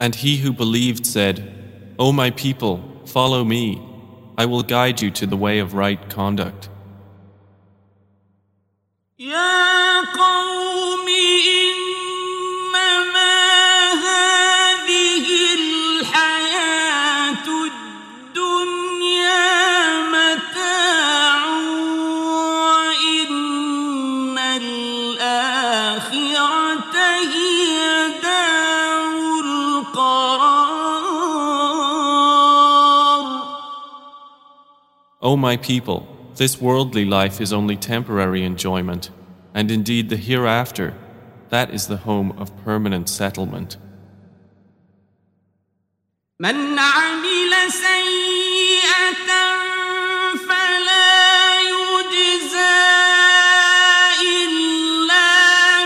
And 0.00 0.14
he 0.14 0.38
who 0.38 0.52
believed 0.52 1.06
said, 1.06 1.94
O 1.98 2.12
my 2.12 2.30
people, 2.30 2.82
follow 3.06 3.44
me. 3.44 3.80
I 4.36 4.46
will 4.46 4.62
guide 4.62 5.00
you 5.00 5.10
to 5.12 5.26
the 5.26 5.36
way 5.36 5.60
of 5.60 5.74
right 5.74 6.10
conduct. 6.10 6.68
يا 9.18 10.00
قوم 10.00 11.06
إنما 11.08 11.87
O 35.28 35.36
my 35.36 35.56
people, 35.56 36.06
this 36.36 36.60
worldly 36.60 37.04
life 37.04 37.40
is 37.40 37.52
only 37.52 37.76
temporary 37.76 38.42
enjoyment, 38.44 39.10
and 39.54 39.70
indeed 39.70 40.10
the 40.10 40.16
hereafter, 40.16 40.94
that 41.48 41.70
is 41.70 41.86
the 41.86 41.98
home 41.98 42.32
of 42.38 42.56
permanent 42.64 43.08
settlement. 43.08 43.76
من 46.40 46.78
عمل 46.78 47.72
سيئة 47.72 49.30
فلا 50.36 51.60
يجزى 51.60 52.80
إلا 54.20 55.30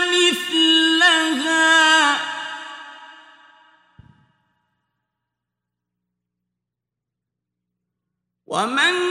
مثلها 0.09 1.69
ومن 8.47 9.02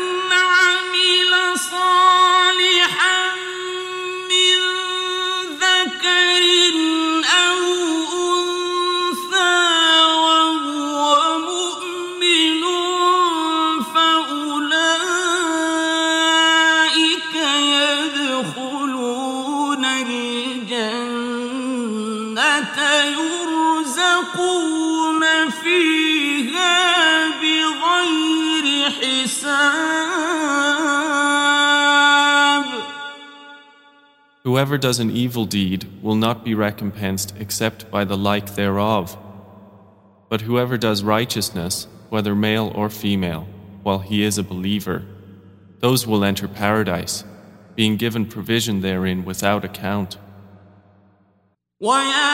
Whoever 34.52 34.78
does 34.78 34.98
an 34.98 35.10
evil 35.10 35.44
deed 35.44 35.86
will 36.02 36.14
not 36.14 36.44
be 36.44 36.54
recompensed 36.54 37.34
except 37.38 37.90
by 37.90 38.04
the 38.04 38.16
like 38.16 38.54
thereof. 38.54 39.16
But 40.28 40.42
whoever 40.42 40.78
does 40.78 41.02
righteousness, 41.02 41.86
whether 42.08 42.34
male 42.34 42.72
or 42.74 42.88
female, 42.88 43.46
while 43.82 43.98
he 43.98 44.22
is 44.22 44.38
a 44.38 44.42
believer, 44.42 45.04
those 45.80 46.06
will 46.06 46.24
enter 46.24 46.48
paradise, 46.48 47.24
being 47.74 47.96
given 47.96 48.26
provision 48.26 48.80
therein 48.80 49.24
without 49.24 49.64
account. 49.64 50.16
ويا 51.80 52.28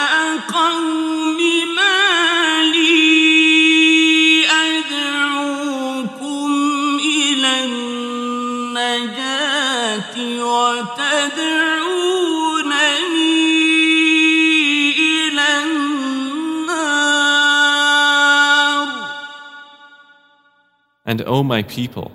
And 21.09 21.23
O 21.25 21.41
my 21.41 21.63
people, 21.63 22.11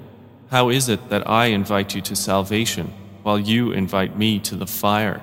how 0.53 0.69
is 0.69 0.89
it 0.89 1.09
that 1.09 1.29
I 1.29 1.47
invite 1.47 1.97
you 1.97 2.01
to 2.03 2.15
salvation 2.15 2.95
while 3.25 3.41
you 3.41 3.73
invite 3.73 4.17
me 4.17 4.39
to 4.47 4.55
the 4.55 4.69
fire? 4.69 5.21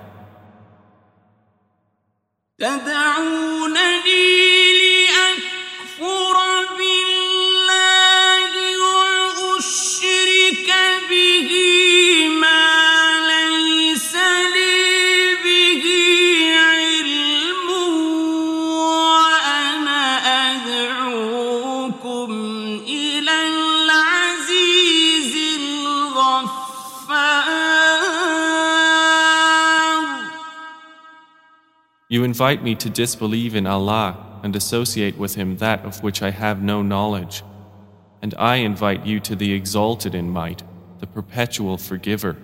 Invite 32.32 32.64
me 32.64 32.74
to 32.74 32.90
disbelieve 32.90 33.56
in 33.56 33.68
Allah 33.68 34.40
and 34.42 34.56
associate 34.56 35.18
with 35.18 35.36
Him 35.36 35.58
that 35.58 35.84
of 35.84 36.02
which 36.02 36.22
I 36.22 36.30
have 36.30 36.64
no 36.64 36.82
knowledge. 36.82 37.44
And 38.22 38.34
I 38.38 38.56
invite 38.56 39.06
you 39.06 39.20
to 39.20 39.36
the 39.36 39.52
exalted 39.52 40.16
in 40.16 40.30
might, 40.30 40.64
the 41.02 41.08
perpetual 41.08 41.78
forgiver. 41.78 42.38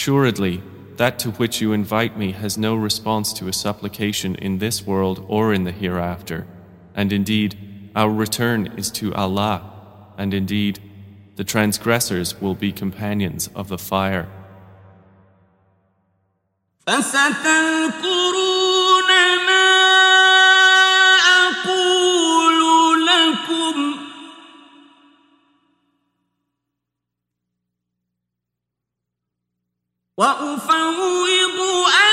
Assuredly, 0.00 0.62
that 0.96 1.18
to 1.20 1.30
which 1.32 1.60
you 1.60 1.72
invite 1.72 2.16
me 2.16 2.32
has 2.32 2.56
no 2.58 2.74
response 2.74 3.32
to 3.34 3.48
a 3.48 3.52
supplication 3.52 4.34
in 4.36 4.58
this 4.58 4.86
world 4.86 5.24
or 5.28 5.52
in 5.52 5.64
the 5.64 5.72
hereafter. 5.72 6.46
And 6.94 7.12
indeed, 7.12 7.90
our 7.94 8.10
return 8.10 8.66
is 8.76 8.90
to 8.92 9.14
Allah. 9.14 9.62
And 10.18 10.32
indeed, 10.32 10.80
the 11.36 11.44
The 11.44 11.44
transgressors 11.44 12.40
will 12.40 12.54
be 12.54 12.72
companions 12.72 13.50
of 13.54 13.68
the 13.68 13.76
fire. 13.76 14.26
فستذكرون 16.86 18.30
ما 19.46 20.09
وأفوض 30.21 31.57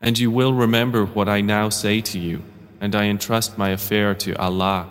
And 0.00 0.14
you 0.18 0.30
will 0.30 0.54
remember 0.54 1.04
what 1.06 1.28
I 1.28 1.40
now 1.40 1.68
say 1.70 2.00
to 2.02 2.18
you, 2.20 2.42
and 2.80 2.94
I 2.94 3.04
entrust 3.04 3.58
my 3.58 3.70
affair 3.70 4.14
to 4.14 4.34
Allah. 4.36 4.88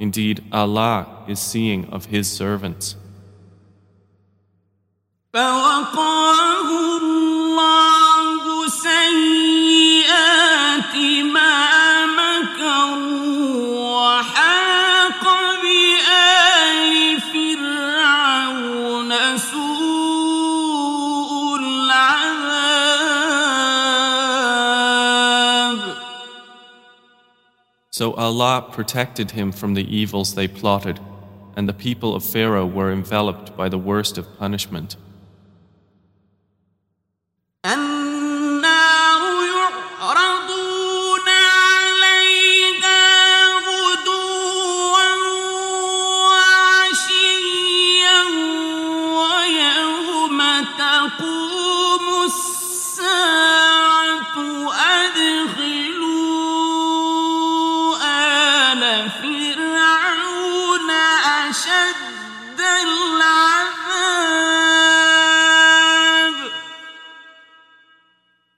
Indeed, 0.00 0.44
Allah 0.50 1.24
is 1.28 1.38
seeing 1.38 1.86
of 1.90 2.06
His 2.06 2.30
servants. 2.30 2.96
So 28.02 28.14
Allah 28.14 28.68
protected 28.72 29.30
him 29.30 29.52
from 29.52 29.74
the 29.74 29.86
evils 29.96 30.34
they 30.34 30.48
plotted, 30.48 30.98
and 31.54 31.68
the 31.68 31.72
people 31.72 32.16
of 32.16 32.24
Pharaoh 32.24 32.66
were 32.66 32.90
enveloped 32.90 33.56
by 33.56 33.68
the 33.68 33.78
worst 33.78 34.18
of 34.18 34.26
punishment. 34.40 34.96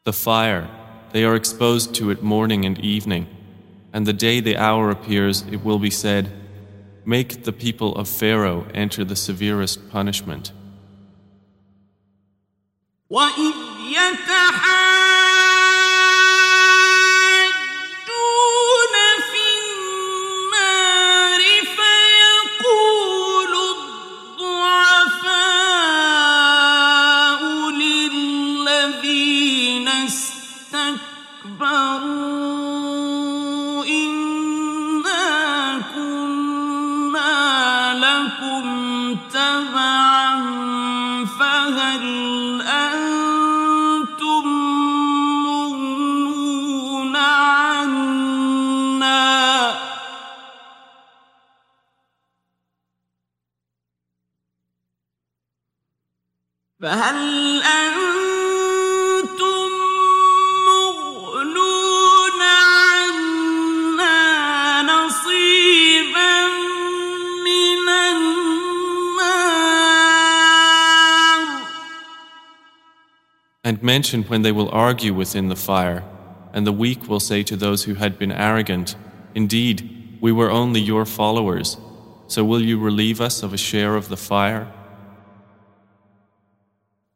The 0.04 0.12
fire, 0.12 0.68
they 1.12 1.24
are 1.24 1.34
exposed 1.34 1.94
to 1.94 2.10
it 2.10 2.22
morning 2.22 2.66
and 2.66 2.78
evening, 2.78 3.26
and 3.90 4.06
the 4.06 4.12
day 4.12 4.40
the 4.40 4.58
hour 4.58 4.90
appears, 4.90 5.42
it 5.50 5.64
will 5.64 5.78
be 5.78 5.88
said, 5.88 6.30
Make 7.06 7.44
the 7.44 7.52
people 7.52 7.94
of 7.96 8.06
Pharaoh 8.06 8.66
enter 8.74 9.02
the 9.02 9.16
severest 9.16 9.90
punishment. 9.90 10.52
mention 73.93 74.23
when 74.23 74.41
they 74.41 74.51
will 74.51 74.69
argue 74.69 75.13
within 75.13 75.49
the 75.49 75.55
fire, 75.55 76.03
and 76.53 76.65
the 76.65 76.71
weak 76.71 77.07
will 77.07 77.19
say 77.19 77.43
to 77.43 77.55
those 77.55 77.83
who 77.83 77.93
had 77.95 78.17
been 78.17 78.31
arrogant, 78.31 78.95
Indeed, 79.35 80.17
we 80.19 80.31
were 80.31 80.49
only 80.49 80.81
your 80.81 81.05
followers, 81.05 81.77
so 82.27 82.43
will 82.43 82.61
you 82.61 82.79
relieve 82.79 83.21
us 83.21 83.43
of 83.43 83.53
a 83.53 83.57
share 83.57 83.95
of 83.95 84.09
the 84.09 84.17
fire? 84.17 84.67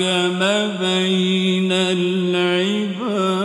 حكم 0.00 0.38
بين 0.80 1.72
العباد 1.72 3.36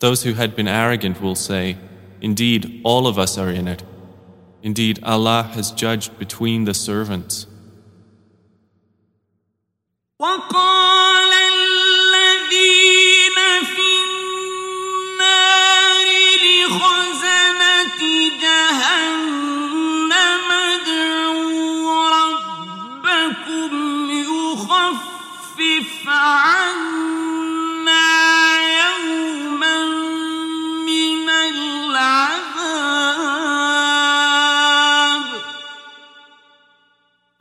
Those 0.00 0.24
who 0.24 0.34
had 0.34 0.54
been 0.54 0.68
arrogant 0.68 1.22
will 1.22 1.34
say, 1.34 1.78
Indeed, 2.20 2.82
all 2.84 3.06
of 3.06 3.18
us 3.18 3.38
are 3.38 3.48
in 3.48 3.66
it. 3.66 3.82
Indeed, 4.62 4.98
Allah 5.02 5.44
has 5.54 5.70
judged 5.70 6.18
between 6.18 6.64
the 6.64 6.74
servants. 6.74 7.46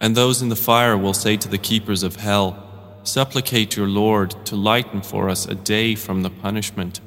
And 0.00 0.16
those 0.16 0.40
in 0.40 0.48
the 0.48 0.56
fire 0.56 0.96
will 0.96 1.12
say 1.12 1.36
to 1.36 1.48
the 1.48 1.58
keepers 1.58 2.02
of 2.02 2.16
hell, 2.16 2.64
Supplicate 3.02 3.76
your 3.76 3.88
Lord 3.88 4.34
to 4.46 4.56
lighten 4.56 5.02
for 5.02 5.28
us 5.28 5.46
a 5.46 5.54
day 5.54 5.94
from 5.94 6.22
the 6.22 6.30
punishment. 6.30 7.00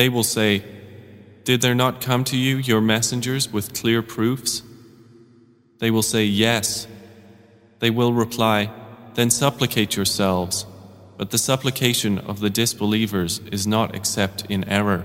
They 0.00 0.08
will 0.08 0.24
say, 0.24 0.64
Did 1.44 1.60
there 1.60 1.74
not 1.74 2.00
come 2.00 2.24
to 2.24 2.36
you 2.38 2.56
your 2.56 2.80
messengers 2.80 3.52
with 3.52 3.74
clear 3.74 4.00
proofs? 4.00 4.62
They 5.78 5.90
will 5.90 6.00
say, 6.02 6.24
Yes. 6.24 6.88
They 7.80 7.90
will 7.90 8.14
reply, 8.14 8.72
Then 9.12 9.28
supplicate 9.28 9.96
yourselves. 9.96 10.64
But 11.18 11.32
the 11.32 11.36
supplication 11.36 12.16
of 12.16 12.40
the 12.40 12.48
disbelievers 12.48 13.40
is 13.52 13.66
not 13.66 13.94
except 13.94 14.46
in 14.46 14.64
error. 14.64 15.04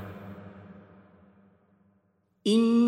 In 2.45 2.84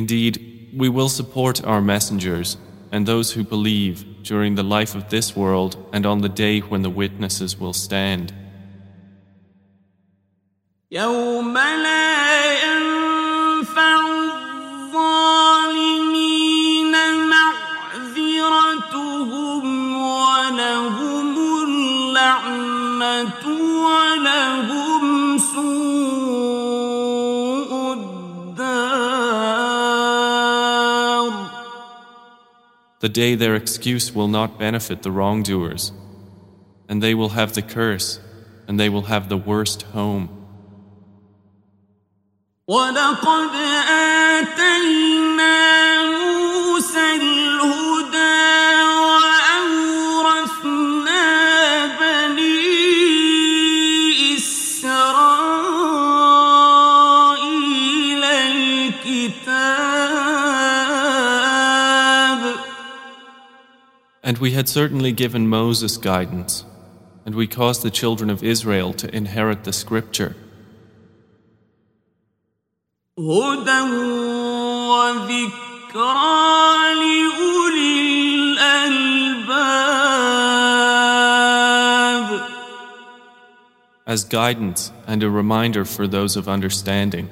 Indeed, 0.00 0.72
we 0.76 0.88
will 0.88 1.08
support 1.08 1.64
our 1.64 1.80
messengers 1.80 2.56
and 2.92 3.06
those 3.06 3.32
who 3.32 3.42
believe 3.44 4.22
during 4.22 4.54
the 4.54 4.62
life 4.62 4.94
of 4.94 5.08
this 5.08 5.34
world 5.34 5.76
and 5.92 6.06
on 6.06 6.20
the 6.20 6.28
day 6.28 6.60
when 6.60 6.82
the 6.82 6.90
witnesses 6.90 7.58
will 7.58 7.72
stand. 7.72 8.32
يوم 10.90 11.58
لا 11.58 12.52
ينفع 12.64 14.00
الظالمين 14.86 16.56
معذرتهم 18.06 19.96
ولهم 19.96 21.36
اللعنة 21.64 23.44
ولهم 23.84 25.29
The 33.00 33.08
day 33.08 33.34
their 33.34 33.54
excuse 33.54 34.14
will 34.14 34.28
not 34.28 34.58
benefit 34.58 35.02
the 35.02 35.10
wrongdoers, 35.10 35.92
and 36.88 37.02
they 37.02 37.14
will 37.14 37.30
have 37.30 37.52
the 37.52 37.62
curse, 37.62 38.20
and 38.66 38.80
they 38.80 38.88
will 38.88 39.02
have 39.02 39.28
the 39.28 39.36
worst 39.36 39.82
home. 39.82 40.28
ولقد 42.68 43.54
آتينا 44.34 45.56
And 64.31 64.37
we 64.37 64.51
had 64.51 64.69
certainly 64.69 65.11
given 65.11 65.49
Moses 65.49 65.97
guidance, 65.97 66.63
and 67.25 67.35
we 67.35 67.47
caused 67.47 67.81
the 67.83 67.91
children 67.91 68.29
of 68.29 68.45
Israel 68.45 68.93
to 68.93 69.13
inherit 69.13 69.65
the 69.65 69.73
scripture. 69.73 70.37
As 84.07 84.23
guidance 84.23 84.93
and 85.07 85.21
a 85.23 85.29
reminder 85.29 85.83
for 85.83 86.07
those 86.07 86.37
of 86.37 86.47
understanding. 86.47 87.27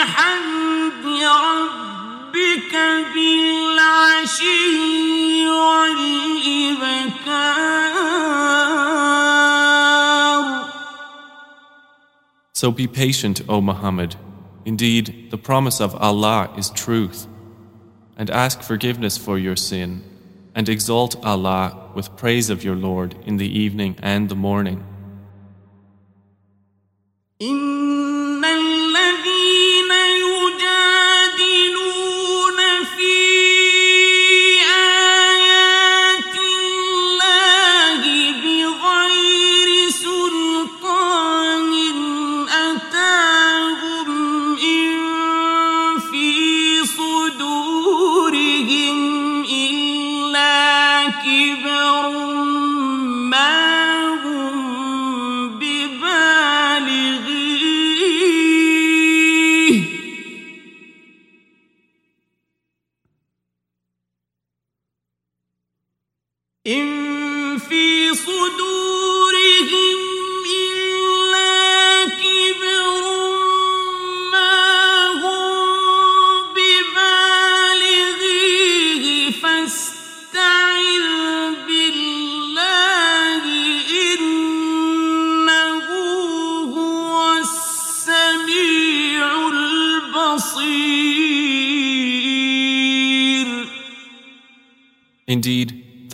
بحمد 0.00 1.04
ربك 1.22 2.74
بالعشي 3.14 4.68
والإبكار 5.48 6.26
So 12.52 12.70
be 12.70 12.86
patient, 12.86 13.42
O 13.50 13.60
Muhammad. 13.60 14.16
Indeed, 14.64 15.30
the 15.30 15.36
promise 15.36 15.78
of 15.78 15.94
Allah 15.96 16.50
is 16.56 16.70
truth. 16.70 17.26
And 18.16 18.30
ask 18.30 18.62
forgiveness 18.62 19.18
for 19.18 19.36
your 19.38 19.56
sin, 19.56 20.02
and 20.54 20.66
exalt 20.66 21.22
Allah 21.22 21.90
with 21.94 22.16
praise 22.16 22.48
of 22.48 22.64
your 22.64 22.74
Lord 22.74 23.14
in 23.26 23.36
the 23.36 23.50
evening 23.64 23.96
and 24.02 24.30
the 24.30 24.34
morning. 24.34 24.82
إن 27.42 27.79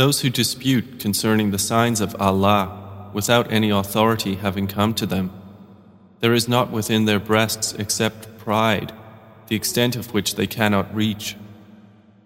those 0.07 0.21
who 0.21 0.31
dispute 0.31 0.99
concerning 0.99 1.51
the 1.51 1.59
signs 1.59 2.01
of 2.01 2.17
Allah 2.21 3.11
without 3.13 3.53
any 3.53 3.71
authority 3.71 4.37
having 4.37 4.67
come 4.67 4.95
to 4.95 5.07
them, 5.07 5.31
there 6.21 6.33
is 6.33 6.49
not 6.49 6.71
within 6.71 7.05
their 7.05 7.21
breasts 7.21 7.73
except 7.75 8.39
pride, 8.39 8.93
the 9.49 9.57
extent 9.57 9.97
of 9.97 10.15
which 10.15 10.37
they 10.37 10.47
cannot 10.47 10.95
reach. 10.95 11.37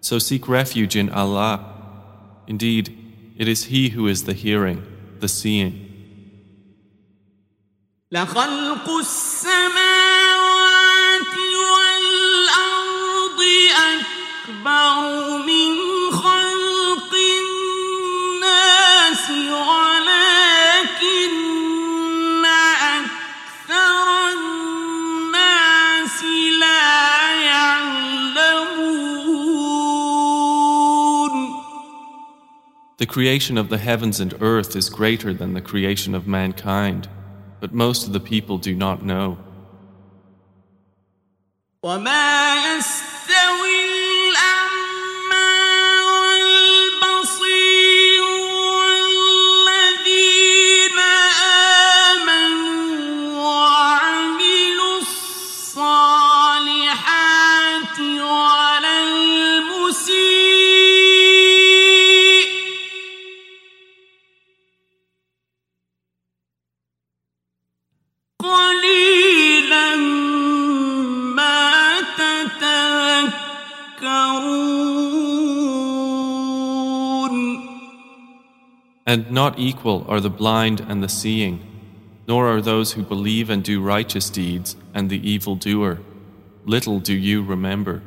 So 0.01 0.19
seek 0.19 0.47
refuge 0.47 0.95
in 0.95 1.09
Allah. 1.09 1.73
Indeed, 2.47 2.95
it 3.37 3.47
is 3.47 3.65
He 3.65 3.89
who 3.89 4.07
is 4.07 4.23
the 4.23 4.33
hearing, 4.33 4.83
the 5.19 5.27
seeing. 5.27 5.83
لخلق 8.11 8.89
السماوات 8.89 10.27
والأرض 11.73 13.41
أكبر 13.75 15.40
The 33.01 33.05
creation 33.05 33.57
of 33.57 33.69
the 33.69 33.77
heavens 33.77 34.19
and 34.19 34.33
earth 34.41 34.75
is 34.75 34.89
greater 34.89 35.33
than 35.33 35.53
the 35.53 35.61
creation 35.61 36.15
of 36.15 36.27
mankind, 36.27 37.07
but 37.59 37.71
most 37.73 38.07
of 38.07 38.13
the 38.13 38.19
people 38.19 38.57
do 38.57 38.73
not 38.73 39.03
know. 39.03 39.37
وما 41.83 42.55
يستوي 42.55 43.79
الأعمى 44.29 44.60
And 79.12 79.30
not 79.30 79.58
equal 79.58 80.06
are 80.08 80.20
the 80.20 80.30
blind 80.30 80.80
and 80.80 81.02
the 81.02 81.08
seeing, 81.08 81.60
nor 82.26 82.48
are 82.48 82.62
those 82.62 82.94
who 82.94 83.02
believe 83.02 83.50
and 83.50 83.62
do 83.62 83.82
righteous 83.82 84.30
deeds 84.30 84.74
and 84.94 85.10
the 85.10 85.20
evil 85.30 85.54
doer. 85.54 86.00
Little 86.64 86.98
do 86.98 87.12
you 87.12 87.42
remember. 87.42 88.00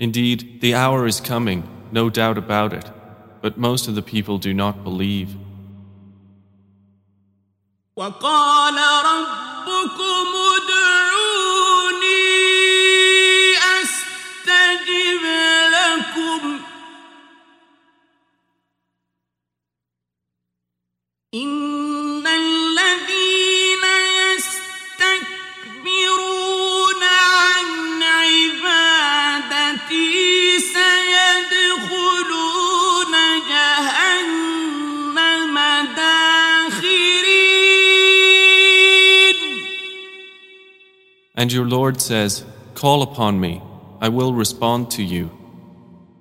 Indeed, 0.00 0.62
the 0.62 0.74
hour 0.74 1.06
is 1.06 1.20
coming, 1.20 1.68
no 1.92 2.08
doubt 2.08 2.38
about 2.38 2.72
it, 2.72 2.90
but 3.42 3.58
most 3.58 3.86
of 3.86 3.94
the 3.94 4.00
people 4.00 4.38
do 4.38 4.54
not 4.54 4.82
believe. 4.82 5.36
And 41.40 41.50
your 41.50 41.64
Lord 41.64 42.02
says, 42.02 42.44
Call 42.74 43.00
upon 43.00 43.40
me, 43.40 43.62
I 43.98 44.10
will 44.10 44.34
respond 44.34 44.90
to 44.90 45.02
you. 45.02 45.30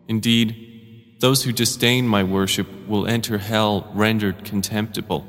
Indeed, 0.07 1.17
those 1.19 1.43
who 1.43 1.51
disdain 1.51 2.07
my 2.07 2.23
worship 2.23 2.87
will 2.87 3.05
enter 3.05 3.37
hell 3.37 3.91
rendered 3.93 4.45
contemptible. 4.45 5.25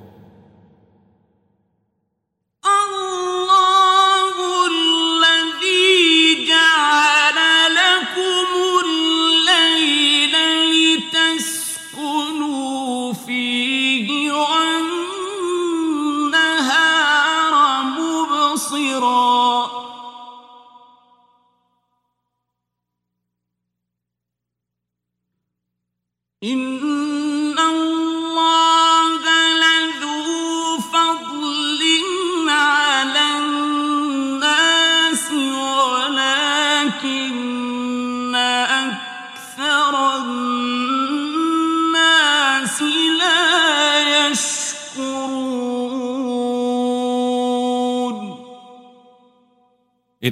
It 26.42 26.48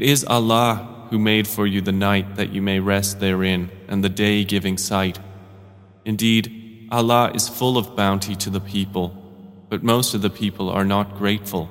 is 0.00 0.24
Allah 0.24 1.06
who 1.11 1.18
made 1.18 1.46
for 1.46 1.66
you 1.66 1.82
the 1.82 1.92
night 1.92 2.36
that 2.36 2.54
you 2.54 2.62
may 2.62 2.80
rest 2.80 3.20
therein, 3.20 3.70
and 3.88 4.02
the 4.02 4.09
day 4.09 4.44
giving 4.44 4.78
sight. 4.78 5.18
Indeed, 6.05 6.88
Allah 6.91 7.32
is 7.34 7.49
full 7.49 7.78
of 7.78 7.95
bounty 7.95 8.36
to 8.36 8.49
the 8.49 8.59
people, 8.59 9.15
but 9.69 9.84
most 9.84 10.13
of 10.13 10.21
the 10.21 10.30
people 10.30 10.69
are 10.69 10.86
not 10.86 11.17
grateful. 11.17 11.69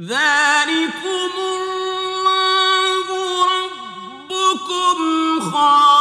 ذلكم 0.00 1.32
الله 1.38 3.06
ربكم 3.54 4.98
خالق 5.40 5.91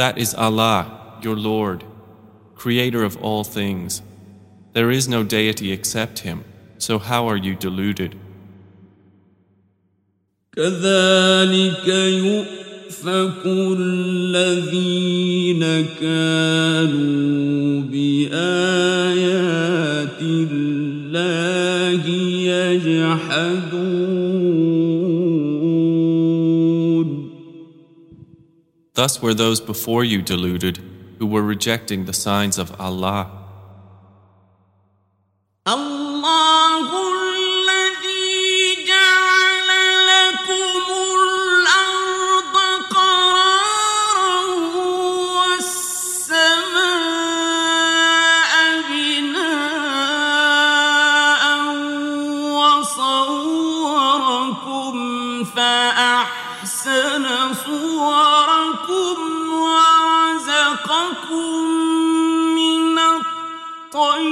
That 0.00 0.18
is 0.18 0.34
Allah, 0.34 1.18
your 1.22 1.36
Lord, 1.36 1.84
creator 2.54 3.02
of 3.02 3.16
all 3.22 3.44
things. 3.44 4.02
There 4.72 4.90
is 4.90 5.08
no 5.08 5.24
deity 5.24 5.72
except 5.72 6.18
Him, 6.20 6.44
so 6.78 6.98
how 6.98 7.28
are 7.28 7.36
you 7.36 7.54
deluded? 7.54 8.16
كذلك 10.56 11.88
يؤفك 11.88 13.46
الذين 13.78 15.62
كانوا 16.00 17.82
بآيات 17.92 19.00
الله 20.22 22.02
يجحدون 22.48 24.19
Thus 28.93 29.21
were 29.21 29.33
those 29.33 29.61
before 29.61 30.03
you 30.03 30.21
deluded, 30.21 30.79
who 31.17 31.25
were 31.25 31.41
rejecting 31.41 32.05
the 32.05 32.13
signs 32.13 32.57
of 32.57 32.79
Allah. 32.79 33.40
الطيبات 63.91 64.31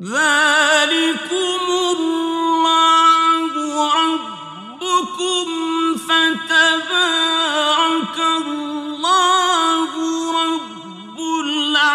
ذلكم 0.00 1.64
الله 1.96 3.42
ربكم 3.98 5.46
فتبارك 6.08 7.38
الله 8.18 9.90
رب 10.42 11.18
العالمين. 11.44 11.90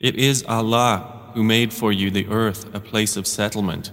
It 0.00 0.16
is 0.16 0.44
Allah 0.48 1.09
who 1.34 1.42
made 1.42 1.72
for 1.72 1.92
you 1.92 2.10
the 2.10 2.28
earth 2.28 2.72
a 2.74 2.80
place 2.80 3.16
of 3.16 3.26
settlement, 3.26 3.92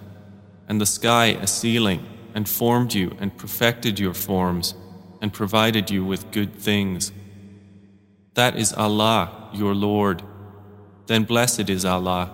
and 0.67 0.79
the 0.81 0.85
sky 0.85 1.27
a 1.27 1.47
ceiling, 1.47 2.05
and 2.33 2.47
formed 2.47 2.93
you 2.93 3.15
and 3.19 3.37
perfected 3.37 3.99
your 3.99 4.13
forms, 4.13 4.75
and 5.21 5.33
provided 5.33 5.89
you 5.89 6.05
with 6.05 6.31
good 6.31 6.55
things. 6.55 7.11
That 8.35 8.55
is 8.55 8.73
Allah, 8.73 9.49
your 9.53 9.73
Lord. 9.73 10.21
Then 11.07 11.23
blessed 11.23 11.69
is 11.69 11.85
Allah, 11.85 12.31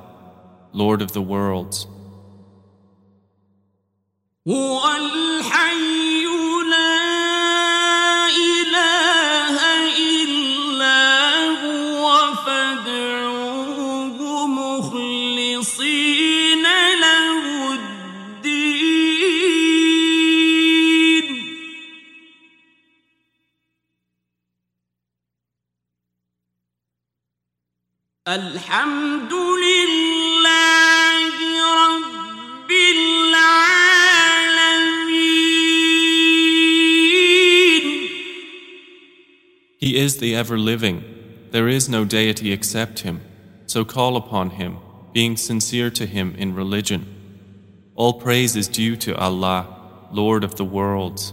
Lord 0.74 1.02
of 1.02 1.14
the 1.14 1.22
worlds. 1.22 1.88
He 39.78 39.98
is 39.98 40.18
the 40.18 40.36
ever 40.36 40.58
living. 40.58 41.04
There 41.52 41.68
is 41.68 41.88
no 41.88 42.04
deity 42.04 42.52
except 42.52 43.02
Him. 43.02 43.22
So 43.68 43.86
call 43.86 44.18
upon 44.18 44.50
Him, 44.50 44.80
being 45.12 45.38
sincere 45.38 45.92
to 45.92 46.08
Him 46.08 46.34
in 46.36 46.56
religion. 46.56 47.06
All 47.94 48.14
praise 48.14 48.56
is 48.56 48.68
due 48.68 48.96
to 48.96 49.16
Allah, 49.16 49.68
Lord 50.12 50.44
of 50.44 50.56
the 50.56 50.66
worlds. 50.66 51.32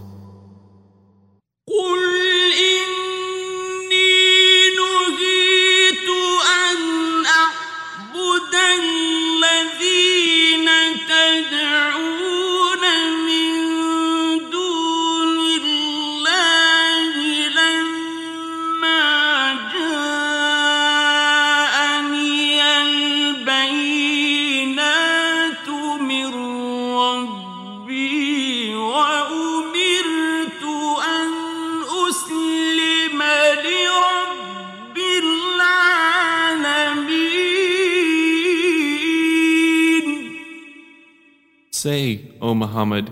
Say, 41.80 42.32
O 42.40 42.54
Muhammad, 42.54 43.10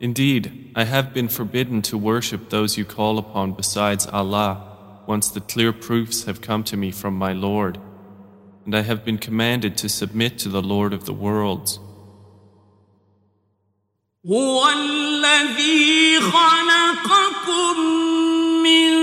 indeed, 0.00 0.72
I 0.74 0.84
have 0.84 1.14
been 1.14 1.28
forbidden 1.28 1.82
to 1.82 1.96
worship 1.96 2.50
those 2.50 2.76
you 2.76 2.84
call 2.84 3.18
upon 3.18 3.52
besides 3.52 4.06
Allah 4.06 5.04
once 5.06 5.30
the 5.30 5.40
clear 5.40 5.72
proofs 5.72 6.24
have 6.24 6.40
come 6.40 6.64
to 6.64 6.76
me 6.76 6.90
from 6.90 7.14
my 7.14 7.32
Lord, 7.32 7.78
and 8.64 8.74
I 8.74 8.82
have 8.82 9.04
been 9.04 9.18
commanded 9.18 9.76
to 9.78 9.88
submit 9.88 10.38
to 10.40 10.48
the 10.48 10.62
Lord 10.62 10.92
of 10.92 11.04
the 11.04 11.14
worlds. 11.14 11.78
هو 14.26 14.68
الذي 14.68 16.20
خلقكم 16.20 17.80
من 18.62 18.99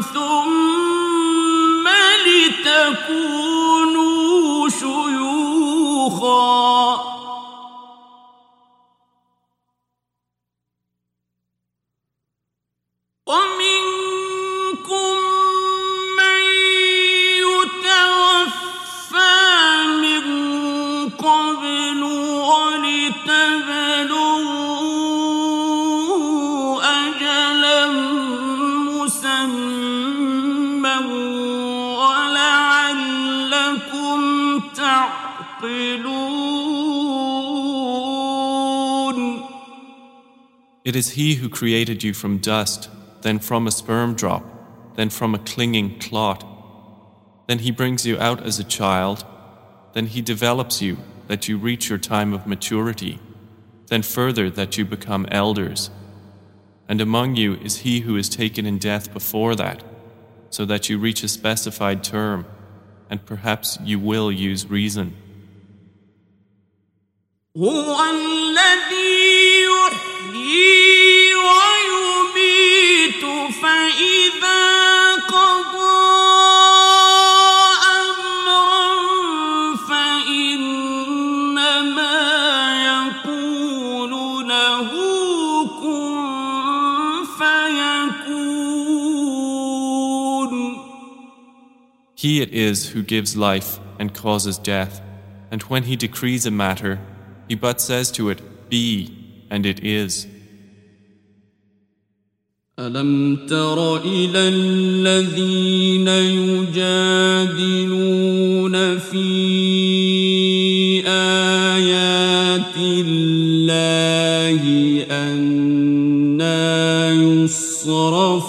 ثم 0.00 0.43
He 41.14 41.36
who 41.36 41.48
created 41.48 42.02
you 42.02 42.12
from 42.12 42.38
dust, 42.38 42.90
then 43.22 43.38
from 43.38 43.68
a 43.68 43.70
sperm 43.70 44.14
drop, 44.14 44.44
then 44.96 45.10
from 45.10 45.32
a 45.32 45.38
clinging 45.38 46.00
clot. 46.00 46.44
Then 47.46 47.60
He 47.60 47.70
brings 47.70 48.04
you 48.04 48.18
out 48.18 48.42
as 48.42 48.58
a 48.58 48.64
child, 48.64 49.24
then 49.92 50.06
He 50.06 50.20
develops 50.20 50.82
you 50.82 50.98
that 51.28 51.46
you 51.46 51.56
reach 51.56 51.88
your 51.88 52.00
time 52.00 52.32
of 52.32 52.48
maturity, 52.48 53.20
then 53.86 54.02
further 54.02 54.50
that 54.50 54.76
you 54.76 54.84
become 54.84 55.28
elders. 55.30 55.88
And 56.88 57.00
among 57.00 57.36
you 57.36 57.54
is 57.58 57.78
He 57.78 58.00
who 58.00 58.16
is 58.16 58.28
taken 58.28 58.66
in 58.66 58.78
death 58.78 59.12
before 59.12 59.54
that, 59.54 59.84
so 60.50 60.64
that 60.64 60.88
you 60.88 60.98
reach 60.98 61.22
a 61.22 61.28
specified 61.28 62.02
term, 62.02 62.44
and 63.08 63.24
perhaps 63.24 63.78
you 63.84 64.00
will 64.00 64.32
use 64.32 64.66
reason. 64.66 65.14
He 92.24 92.40
it 92.40 92.54
is 92.54 92.88
who 92.88 93.02
gives 93.02 93.36
life 93.36 93.78
and 93.98 94.14
causes 94.14 94.56
death, 94.56 95.02
and 95.50 95.60
when 95.64 95.82
He 95.82 95.94
decrees 95.94 96.46
a 96.46 96.50
matter, 96.50 96.98
He 97.48 97.54
but 97.54 97.82
says 97.82 98.10
to 98.12 98.30
it, 98.30 98.70
Be, 98.70 99.44
and 99.50 99.66
it 99.66 99.84
is. 99.84 100.26
ألم 102.78 103.36
تر 103.46 103.96
إلى 103.96 104.38
الذين 104.38 106.08
يجادلون 106.08 106.68
في 108.98 109.24
آيات 111.06 112.76
الله 112.76 114.62
أنا 115.10 117.12
يصرفون 117.12 118.44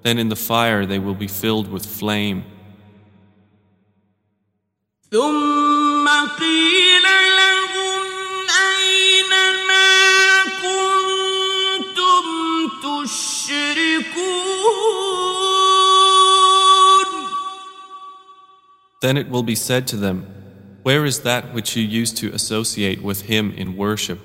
Then 0.03 0.17
in 0.17 0.27
the 0.27 0.35
fire 0.35 0.85
they 0.85 0.99
will 0.99 1.15
be 1.15 1.27
filled 1.27 1.67
with 1.71 1.85
flame. 1.85 2.43
Then 19.01 19.15
it 19.17 19.29
will 19.29 19.43
be 19.43 19.55
said 19.55 19.87
to 19.87 19.95
them, 19.95 20.17
Where 20.83 21.05
is 21.05 21.21
that 21.21 21.53
which 21.53 21.77
you 21.77 21.83
used 21.83 22.17
to 22.17 22.33
associate 22.33 23.01
with 23.01 23.21
him 23.21 23.51
in 23.51 23.77
worship? 23.77 24.19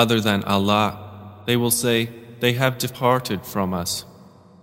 Other 0.00 0.20
than 0.20 0.44
Allah, 0.44 1.42
they 1.46 1.56
will 1.56 1.70
say, 1.70 2.10
They 2.40 2.52
have 2.54 2.78
departed 2.78 3.46
from 3.46 3.72
us. 3.72 4.04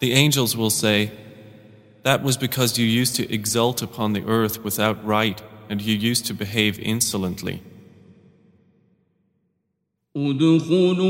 The 0.00 0.12
angels 0.12 0.56
will 0.56 0.70
say, 0.70 1.10
That 2.02 2.22
was 2.22 2.36
because 2.36 2.76
you 2.78 2.84
used 2.84 3.16
to 3.16 3.32
exult 3.32 3.80
upon 3.80 4.12
the 4.12 4.22
earth 4.26 4.62
without 4.62 5.02
right, 5.04 5.40
and 5.70 5.80
you 5.80 5.94
used 5.94 6.26
to 6.26 6.34
behave 6.34 6.78
insolently. 6.78 7.62
ادخلوا 10.16 11.02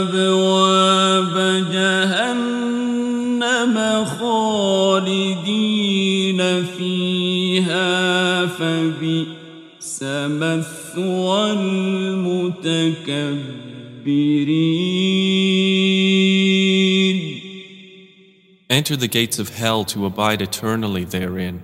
أبواب 0.00 1.34
جهنم 1.72 2.54
خالدين 4.04 5.62
فيها 6.64 8.05
فبئس 8.58 10.02
مثوى 10.02 11.52
المتكبرين 11.52 13.02
Enter 18.70 18.96
the 18.96 19.08
gates 19.08 19.38
of 19.38 19.50
hell 19.50 19.84
to 19.84 20.06
abide 20.06 20.40
eternally 20.40 21.04
therein, 21.04 21.62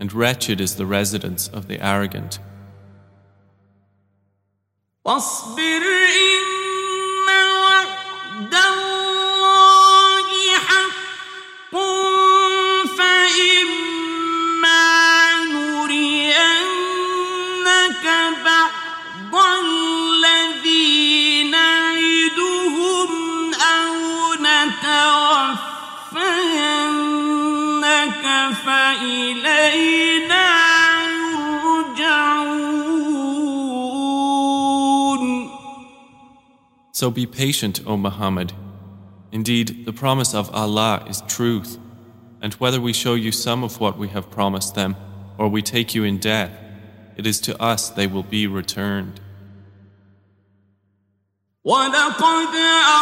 and 0.00 0.12
wretched 0.12 0.60
is 0.60 0.74
the 0.74 0.86
residence 0.86 1.46
of 1.46 1.68
the 1.68 1.78
arrogant. 1.80 2.40
واصبر 5.04 5.81
فإلينا 28.62 30.48
يرجعون 31.58 32.68
So 36.92 37.10
be 37.10 37.26
patient, 37.26 37.80
O 37.86 37.96
Muhammad. 37.96 38.52
Indeed, 39.30 39.84
the 39.86 39.92
promise 39.92 40.34
of 40.34 40.50
Allah 40.54 41.04
is 41.08 41.22
truth, 41.28 41.78
and 42.42 42.54
whether 42.54 42.80
we 42.80 42.92
show 42.92 43.14
you 43.14 43.30
some 43.30 43.62
of 43.62 43.78
what 43.78 43.96
we 43.96 44.08
have 44.08 44.30
promised 44.30 44.74
them, 44.74 44.96
or 45.38 45.48
we 45.48 45.62
take 45.62 45.94
you 45.94 46.02
in 46.04 46.18
death, 46.18 46.50
it 47.16 47.26
is 47.26 47.38
to 47.42 47.52
us 47.62 47.90
they 47.90 48.06
will 48.06 48.22
be 48.24 48.46
returned. 48.46 49.20
ولقد 51.64 52.54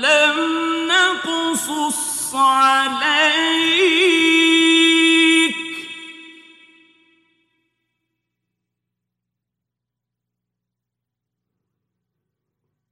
لم 0.00 0.38
نقصص 0.88 2.34
عليك. 2.34 3.50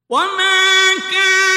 وما 0.08 0.94
كان 1.12 1.47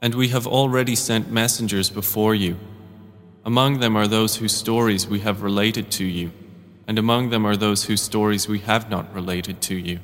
And 0.00 0.14
we 0.14 0.28
have 0.28 0.46
already 0.46 0.94
sent 0.94 1.30
messengers 1.30 1.90
before 1.90 2.34
you. 2.34 2.56
Among 3.44 3.80
them 3.80 3.96
are 3.96 4.06
those 4.06 4.36
whose 4.36 4.54
stories 4.54 5.08
we 5.08 5.20
have 5.20 5.42
related 5.42 5.90
to 5.98 6.04
you, 6.04 6.30
and 6.86 6.98
among 6.98 7.30
them 7.30 7.46
are 7.46 7.56
those 7.56 7.84
whose 7.84 8.00
stories 8.00 8.48
we 8.48 8.60
have 8.60 8.88
not 8.90 9.12
related 9.14 9.60
to 9.62 9.74
you. 9.74 10.00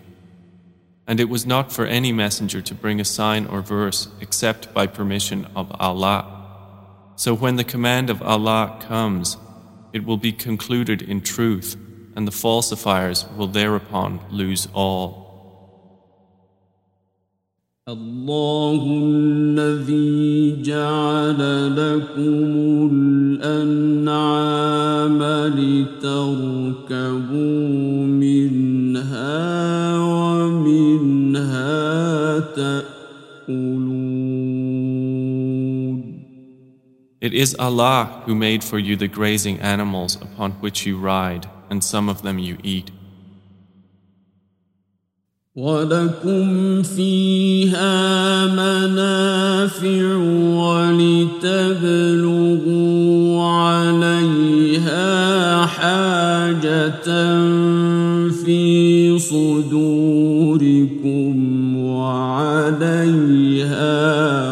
And 1.06 1.20
it 1.20 1.28
was 1.28 1.46
not 1.46 1.72
for 1.72 1.86
any 1.86 2.12
messenger 2.12 2.60
to 2.62 2.74
bring 2.74 3.00
a 3.00 3.04
sign 3.04 3.46
or 3.46 3.60
verse 3.60 4.08
except 4.20 4.72
by 4.74 4.86
permission 4.86 5.46
of 5.56 5.72
Allah. 5.80 6.30
So 7.16 7.34
when 7.34 7.56
the 7.56 7.64
command 7.64 8.10
of 8.10 8.22
Allah 8.22 8.78
comes, 8.80 9.36
it 9.92 10.04
will 10.04 10.16
be 10.16 10.32
concluded 10.32 11.00
in 11.02 11.20
truth, 11.20 11.76
and 12.16 12.26
the 12.26 12.32
falsifiers 12.32 13.26
will 13.36 13.46
thereupon 13.46 14.20
lose 14.30 14.66
all. 14.74 15.24
الله 17.88 18.82
الذي 19.04 20.62
جعل 20.62 21.40
لكم 21.76 22.88
الأنعام 23.42 25.22
لتركبوا 26.88 28.06
منها 28.06 29.98
ومنها 29.98 31.60
تأكلون 32.40 33.04
It 37.20 37.32
is 37.32 37.54
Allah 37.58 38.22
who 38.26 38.34
made 38.34 38.62
for 38.62 38.78
you 38.78 38.96
the 38.96 39.08
grazing 39.08 39.58
animals 39.60 40.16
upon 40.20 40.52
which 40.60 40.84
you 40.84 40.98
ride, 40.98 41.48
and 41.70 41.82
some 41.82 42.10
of 42.10 42.20
them 42.20 42.38
you 42.38 42.58
eat. 42.62 42.90
ولكم 45.59 46.81
فيها 46.83 48.45
منافع 48.47 50.15
ولتبلغوا 51.43 51.83
عليها 53.43 55.05
حاجة 55.65 57.03
في 58.31 59.19
صدوركم 59.19 60.55
وعليها 61.77 63.03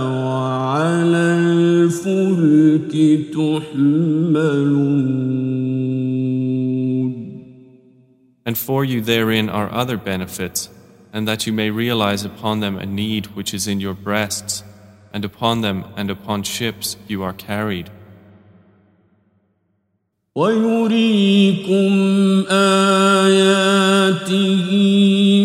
وعلى 0.04 1.18
الفلك 1.40 2.94
تحملون 3.34 4.88
And 8.46 8.58
for 8.58 8.86
you 8.86 9.02
therein 9.02 9.50
are 9.50 9.70
other 9.74 9.98
benefits, 9.98 10.70
and 11.13 11.29
that 11.29 11.47
you 11.47 11.53
may 11.53 11.71
realize 11.71 12.25
upon 12.25 12.61
them 12.61 12.79
a 12.79 12.87
need 12.87 13.27
which 13.37 13.53
is 13.53 13.67
in 13.67 13.81
your 13.81 13.95
breasts, 13.95 14.65
and 15.13 15.25
upon 15.25 15.61
them 15.61 15.85
and 15.97 16.11
upon 16.11 16.43
ships 16.43 16.97
you 17.07 17.23
are 17.23 17.35
carried. 17.35 17.91
ويريكم 20.35 21.93
آياته 22.49 24.29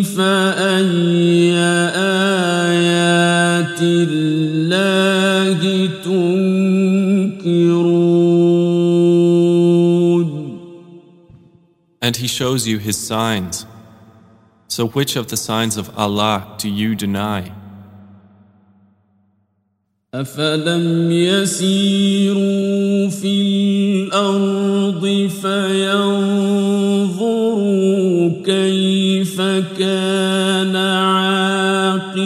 فأي 0.02 1.54
آيات 2.72 3.82
الله 3.82 5.60
تنكرون 6.04 7.48
And 12.02 12.16
He 12.16 12.28
shows 12.28 12.66
you 12.66 12.78
His 12.78 12.98
signs. 12.98 13.66
So 14.75 14.83
which 14.89 15.13
of 15.17 15.27
the 15.29 15.37
signs 15.37 15.77
of 15.77 15.87
Allah 15.99 16.37
do 16.57 16.69
you 16.71 16.95
deny? 16.95 17.53
أفلم 20.15 21.11
يسيروا 21.11 23.09
في 23.09 23.43
الأرض 23.43 25.31
فينظروا 25.43 26.13
كيف 28.45 29.41
كان 29.79 30.77
عاقبة 30.77 32.19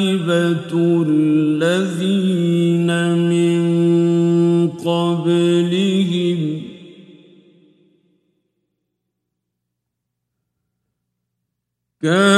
الذين 1.09 2.91
من 3.29 3.59
قبلهم 4.71 6.63
كانوا 12.03 12.36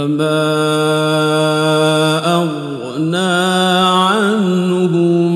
فما 0.00 0.42
أغنى 2.42 3.16
عنهم 3.86 5.32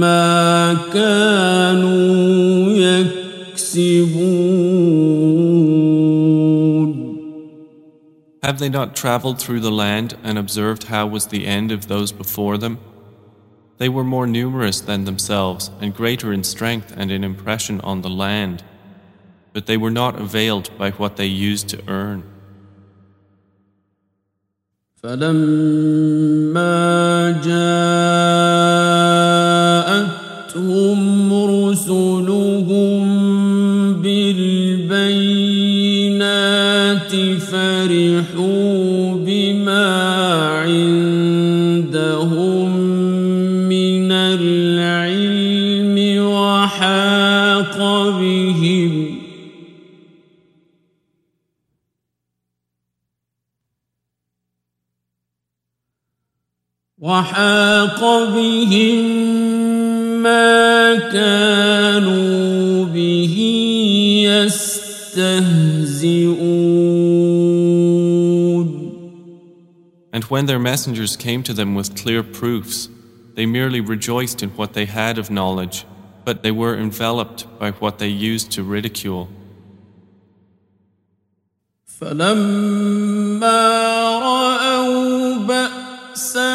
ما 0.00 0.74
كانوا 0.92 2.72
يكسبون 2.76 4.24
Have 8.42 8.58
they 8.58 8.68
not 8.68 8.94
traveled 8.94 9.38
through 9.40 9.60
the 9.60 9.70
land 9.70 10.18
and 10.22 10.36
observed 10.36 10.84
how 10.84 11.06
was 11.06 11.28
the 11.28 11.46
end 11.46 11.72
of 11.72 11.88
those 11.88 12.12
before 12.12 12.58
them? 12.58 12.78
They 13.78 13.88
were 13.88 14.04
more 14.04 14.26
numerous 14.26 14.82
than 14.82 15.04
themselves 15.04 15.70
and 15.80 15.94
greater 15.94 16.30
in 16.30 16.44
strength 16.44 16.92
and 16.94 17.10
in 17.10 17.24
impression 17.24 17.80
on 17.80 18.02
the 18.02 18.10
land, 18.10 18.62
but 19.54 19.64
they 19.64 19.78
were 19.78 19.90
not 19.90 20.20
availed 20.20 20.68
by 20.76 20.90
what 20.90 21.16
they 21.16 21.24
used 21.24 21.70
to 21.70 21.82
earn. 21.88 22.27
فلما 25.03 26.79
جاءتهم 27.45 28.09
رسلهم 31.33 33.03
بالبينات 34.01 34.99
فرحوا 37.51 38.18
وحاق 56.98 58.00
بهم 58.34 59.04
ما 60.22 60.94
كانوا 61.12 62.84
به 62.84 63.36
يستهزئون 64.24 65.54
And 70.14 70.24
when 70.24 70.46
their 70.46 70.60
messengers 70.60 71.16
came 71.16 71.42
to 71.42 71.52
them 71.52 71.74
with 71.74 71.96
clear 71.96 72.22
proofs, 72.22 72.88
they 73.34 73.46
merely 73.46 73.80
rejoiced 73.80 74.44
in 74.44 74.50
what 74.50 74.72
they 74.74 74.86
had 74.86 75.18
of 75.18 75.28
knowledge, 75.28 75.84
but 76.24 76.44
they 76.44 76.52
were 76.52 76.76
enveloped 76.76 77.40
by 77.58 77.72
what 77.72 77.98
they 77.98 78.08
used 78.08 78.52
to 78.52 78.62
ridicule. 78.62 79.28
فلما 82.00 83.60
رأوا 84.18 85.38
بأسنا 85.46 86.47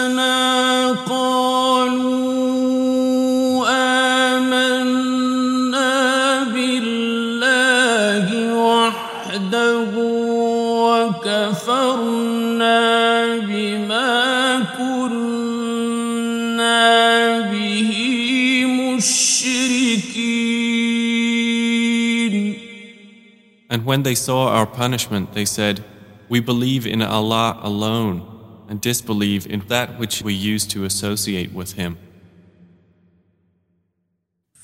when 23.93 24.03
they 24.03 24.15
saw 24.15 24.49
our 24.49 24.65
punishment, 24.65 25.33
they 25.33 25.45
said, 25.45 25.83
We 26.27 26.39
believe 26.39 26.87
in 26.87 27.01
Allah 27.01 27.59
alone 27.61 28.25
and 28.67 28.81
disbelieve 28.81 29.47
in 29.47 29.61
that 29.67 29.99
which 29.99 30.21
we 30.21 30.33
used 30.33 30.69
to 30.71 30.85
associate 30.85 31.53
with 31.53 31.73
Him. 31.73 31.97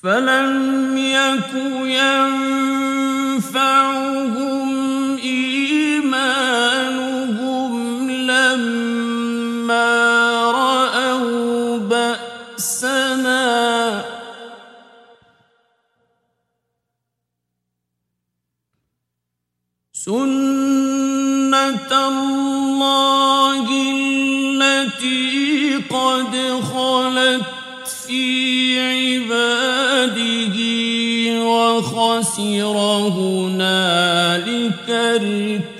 فلم 0.02 0.96
يك 0.98 1.54
ينفعهم 3.44 4.79
سنة 20.11 21.91
الله 22.07 23.65
التي 23.95 25.75
قد 25.89 26.35
خلت 26.73 27.87
في 28.07 28.25
عباده 28.79 30.57
وخسر 31.47 32.77
هنالك 33.17 34.89
الكافرون 34.89 35.71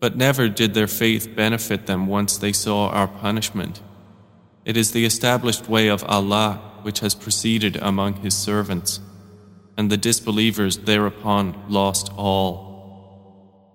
But 0.00 0.16
never 0.16 0.48
did 0.48 0.74
their 0.74 0.86
faith 0.86 1.34
benefit 1.36 1.86
them 1.86 2.06
once 2.06 2.38
they 2.38 2.52
saw 2.52 2.88
our 2.88 3.08
punishment. 3.08 3.82
It 4.64 4.76
is 4.76 4.92
the 4.92 5.04
established 5.04 5.68
way 5.68 5.88
of 5.88 6.04
Allah 6.04 6.60
which 6.82 7.00
has 7.00 7.14
proceeded 7.14 7.76
among 7.76 8.14
His 8.14 8.36
servants, 8.36 9.00
and 9.76 9.90
the 9.90 9.96
disbelievers 9.96 10.78
thereupon 10.78 11.54
lost 11.68 12.12
all. 12.16 12.67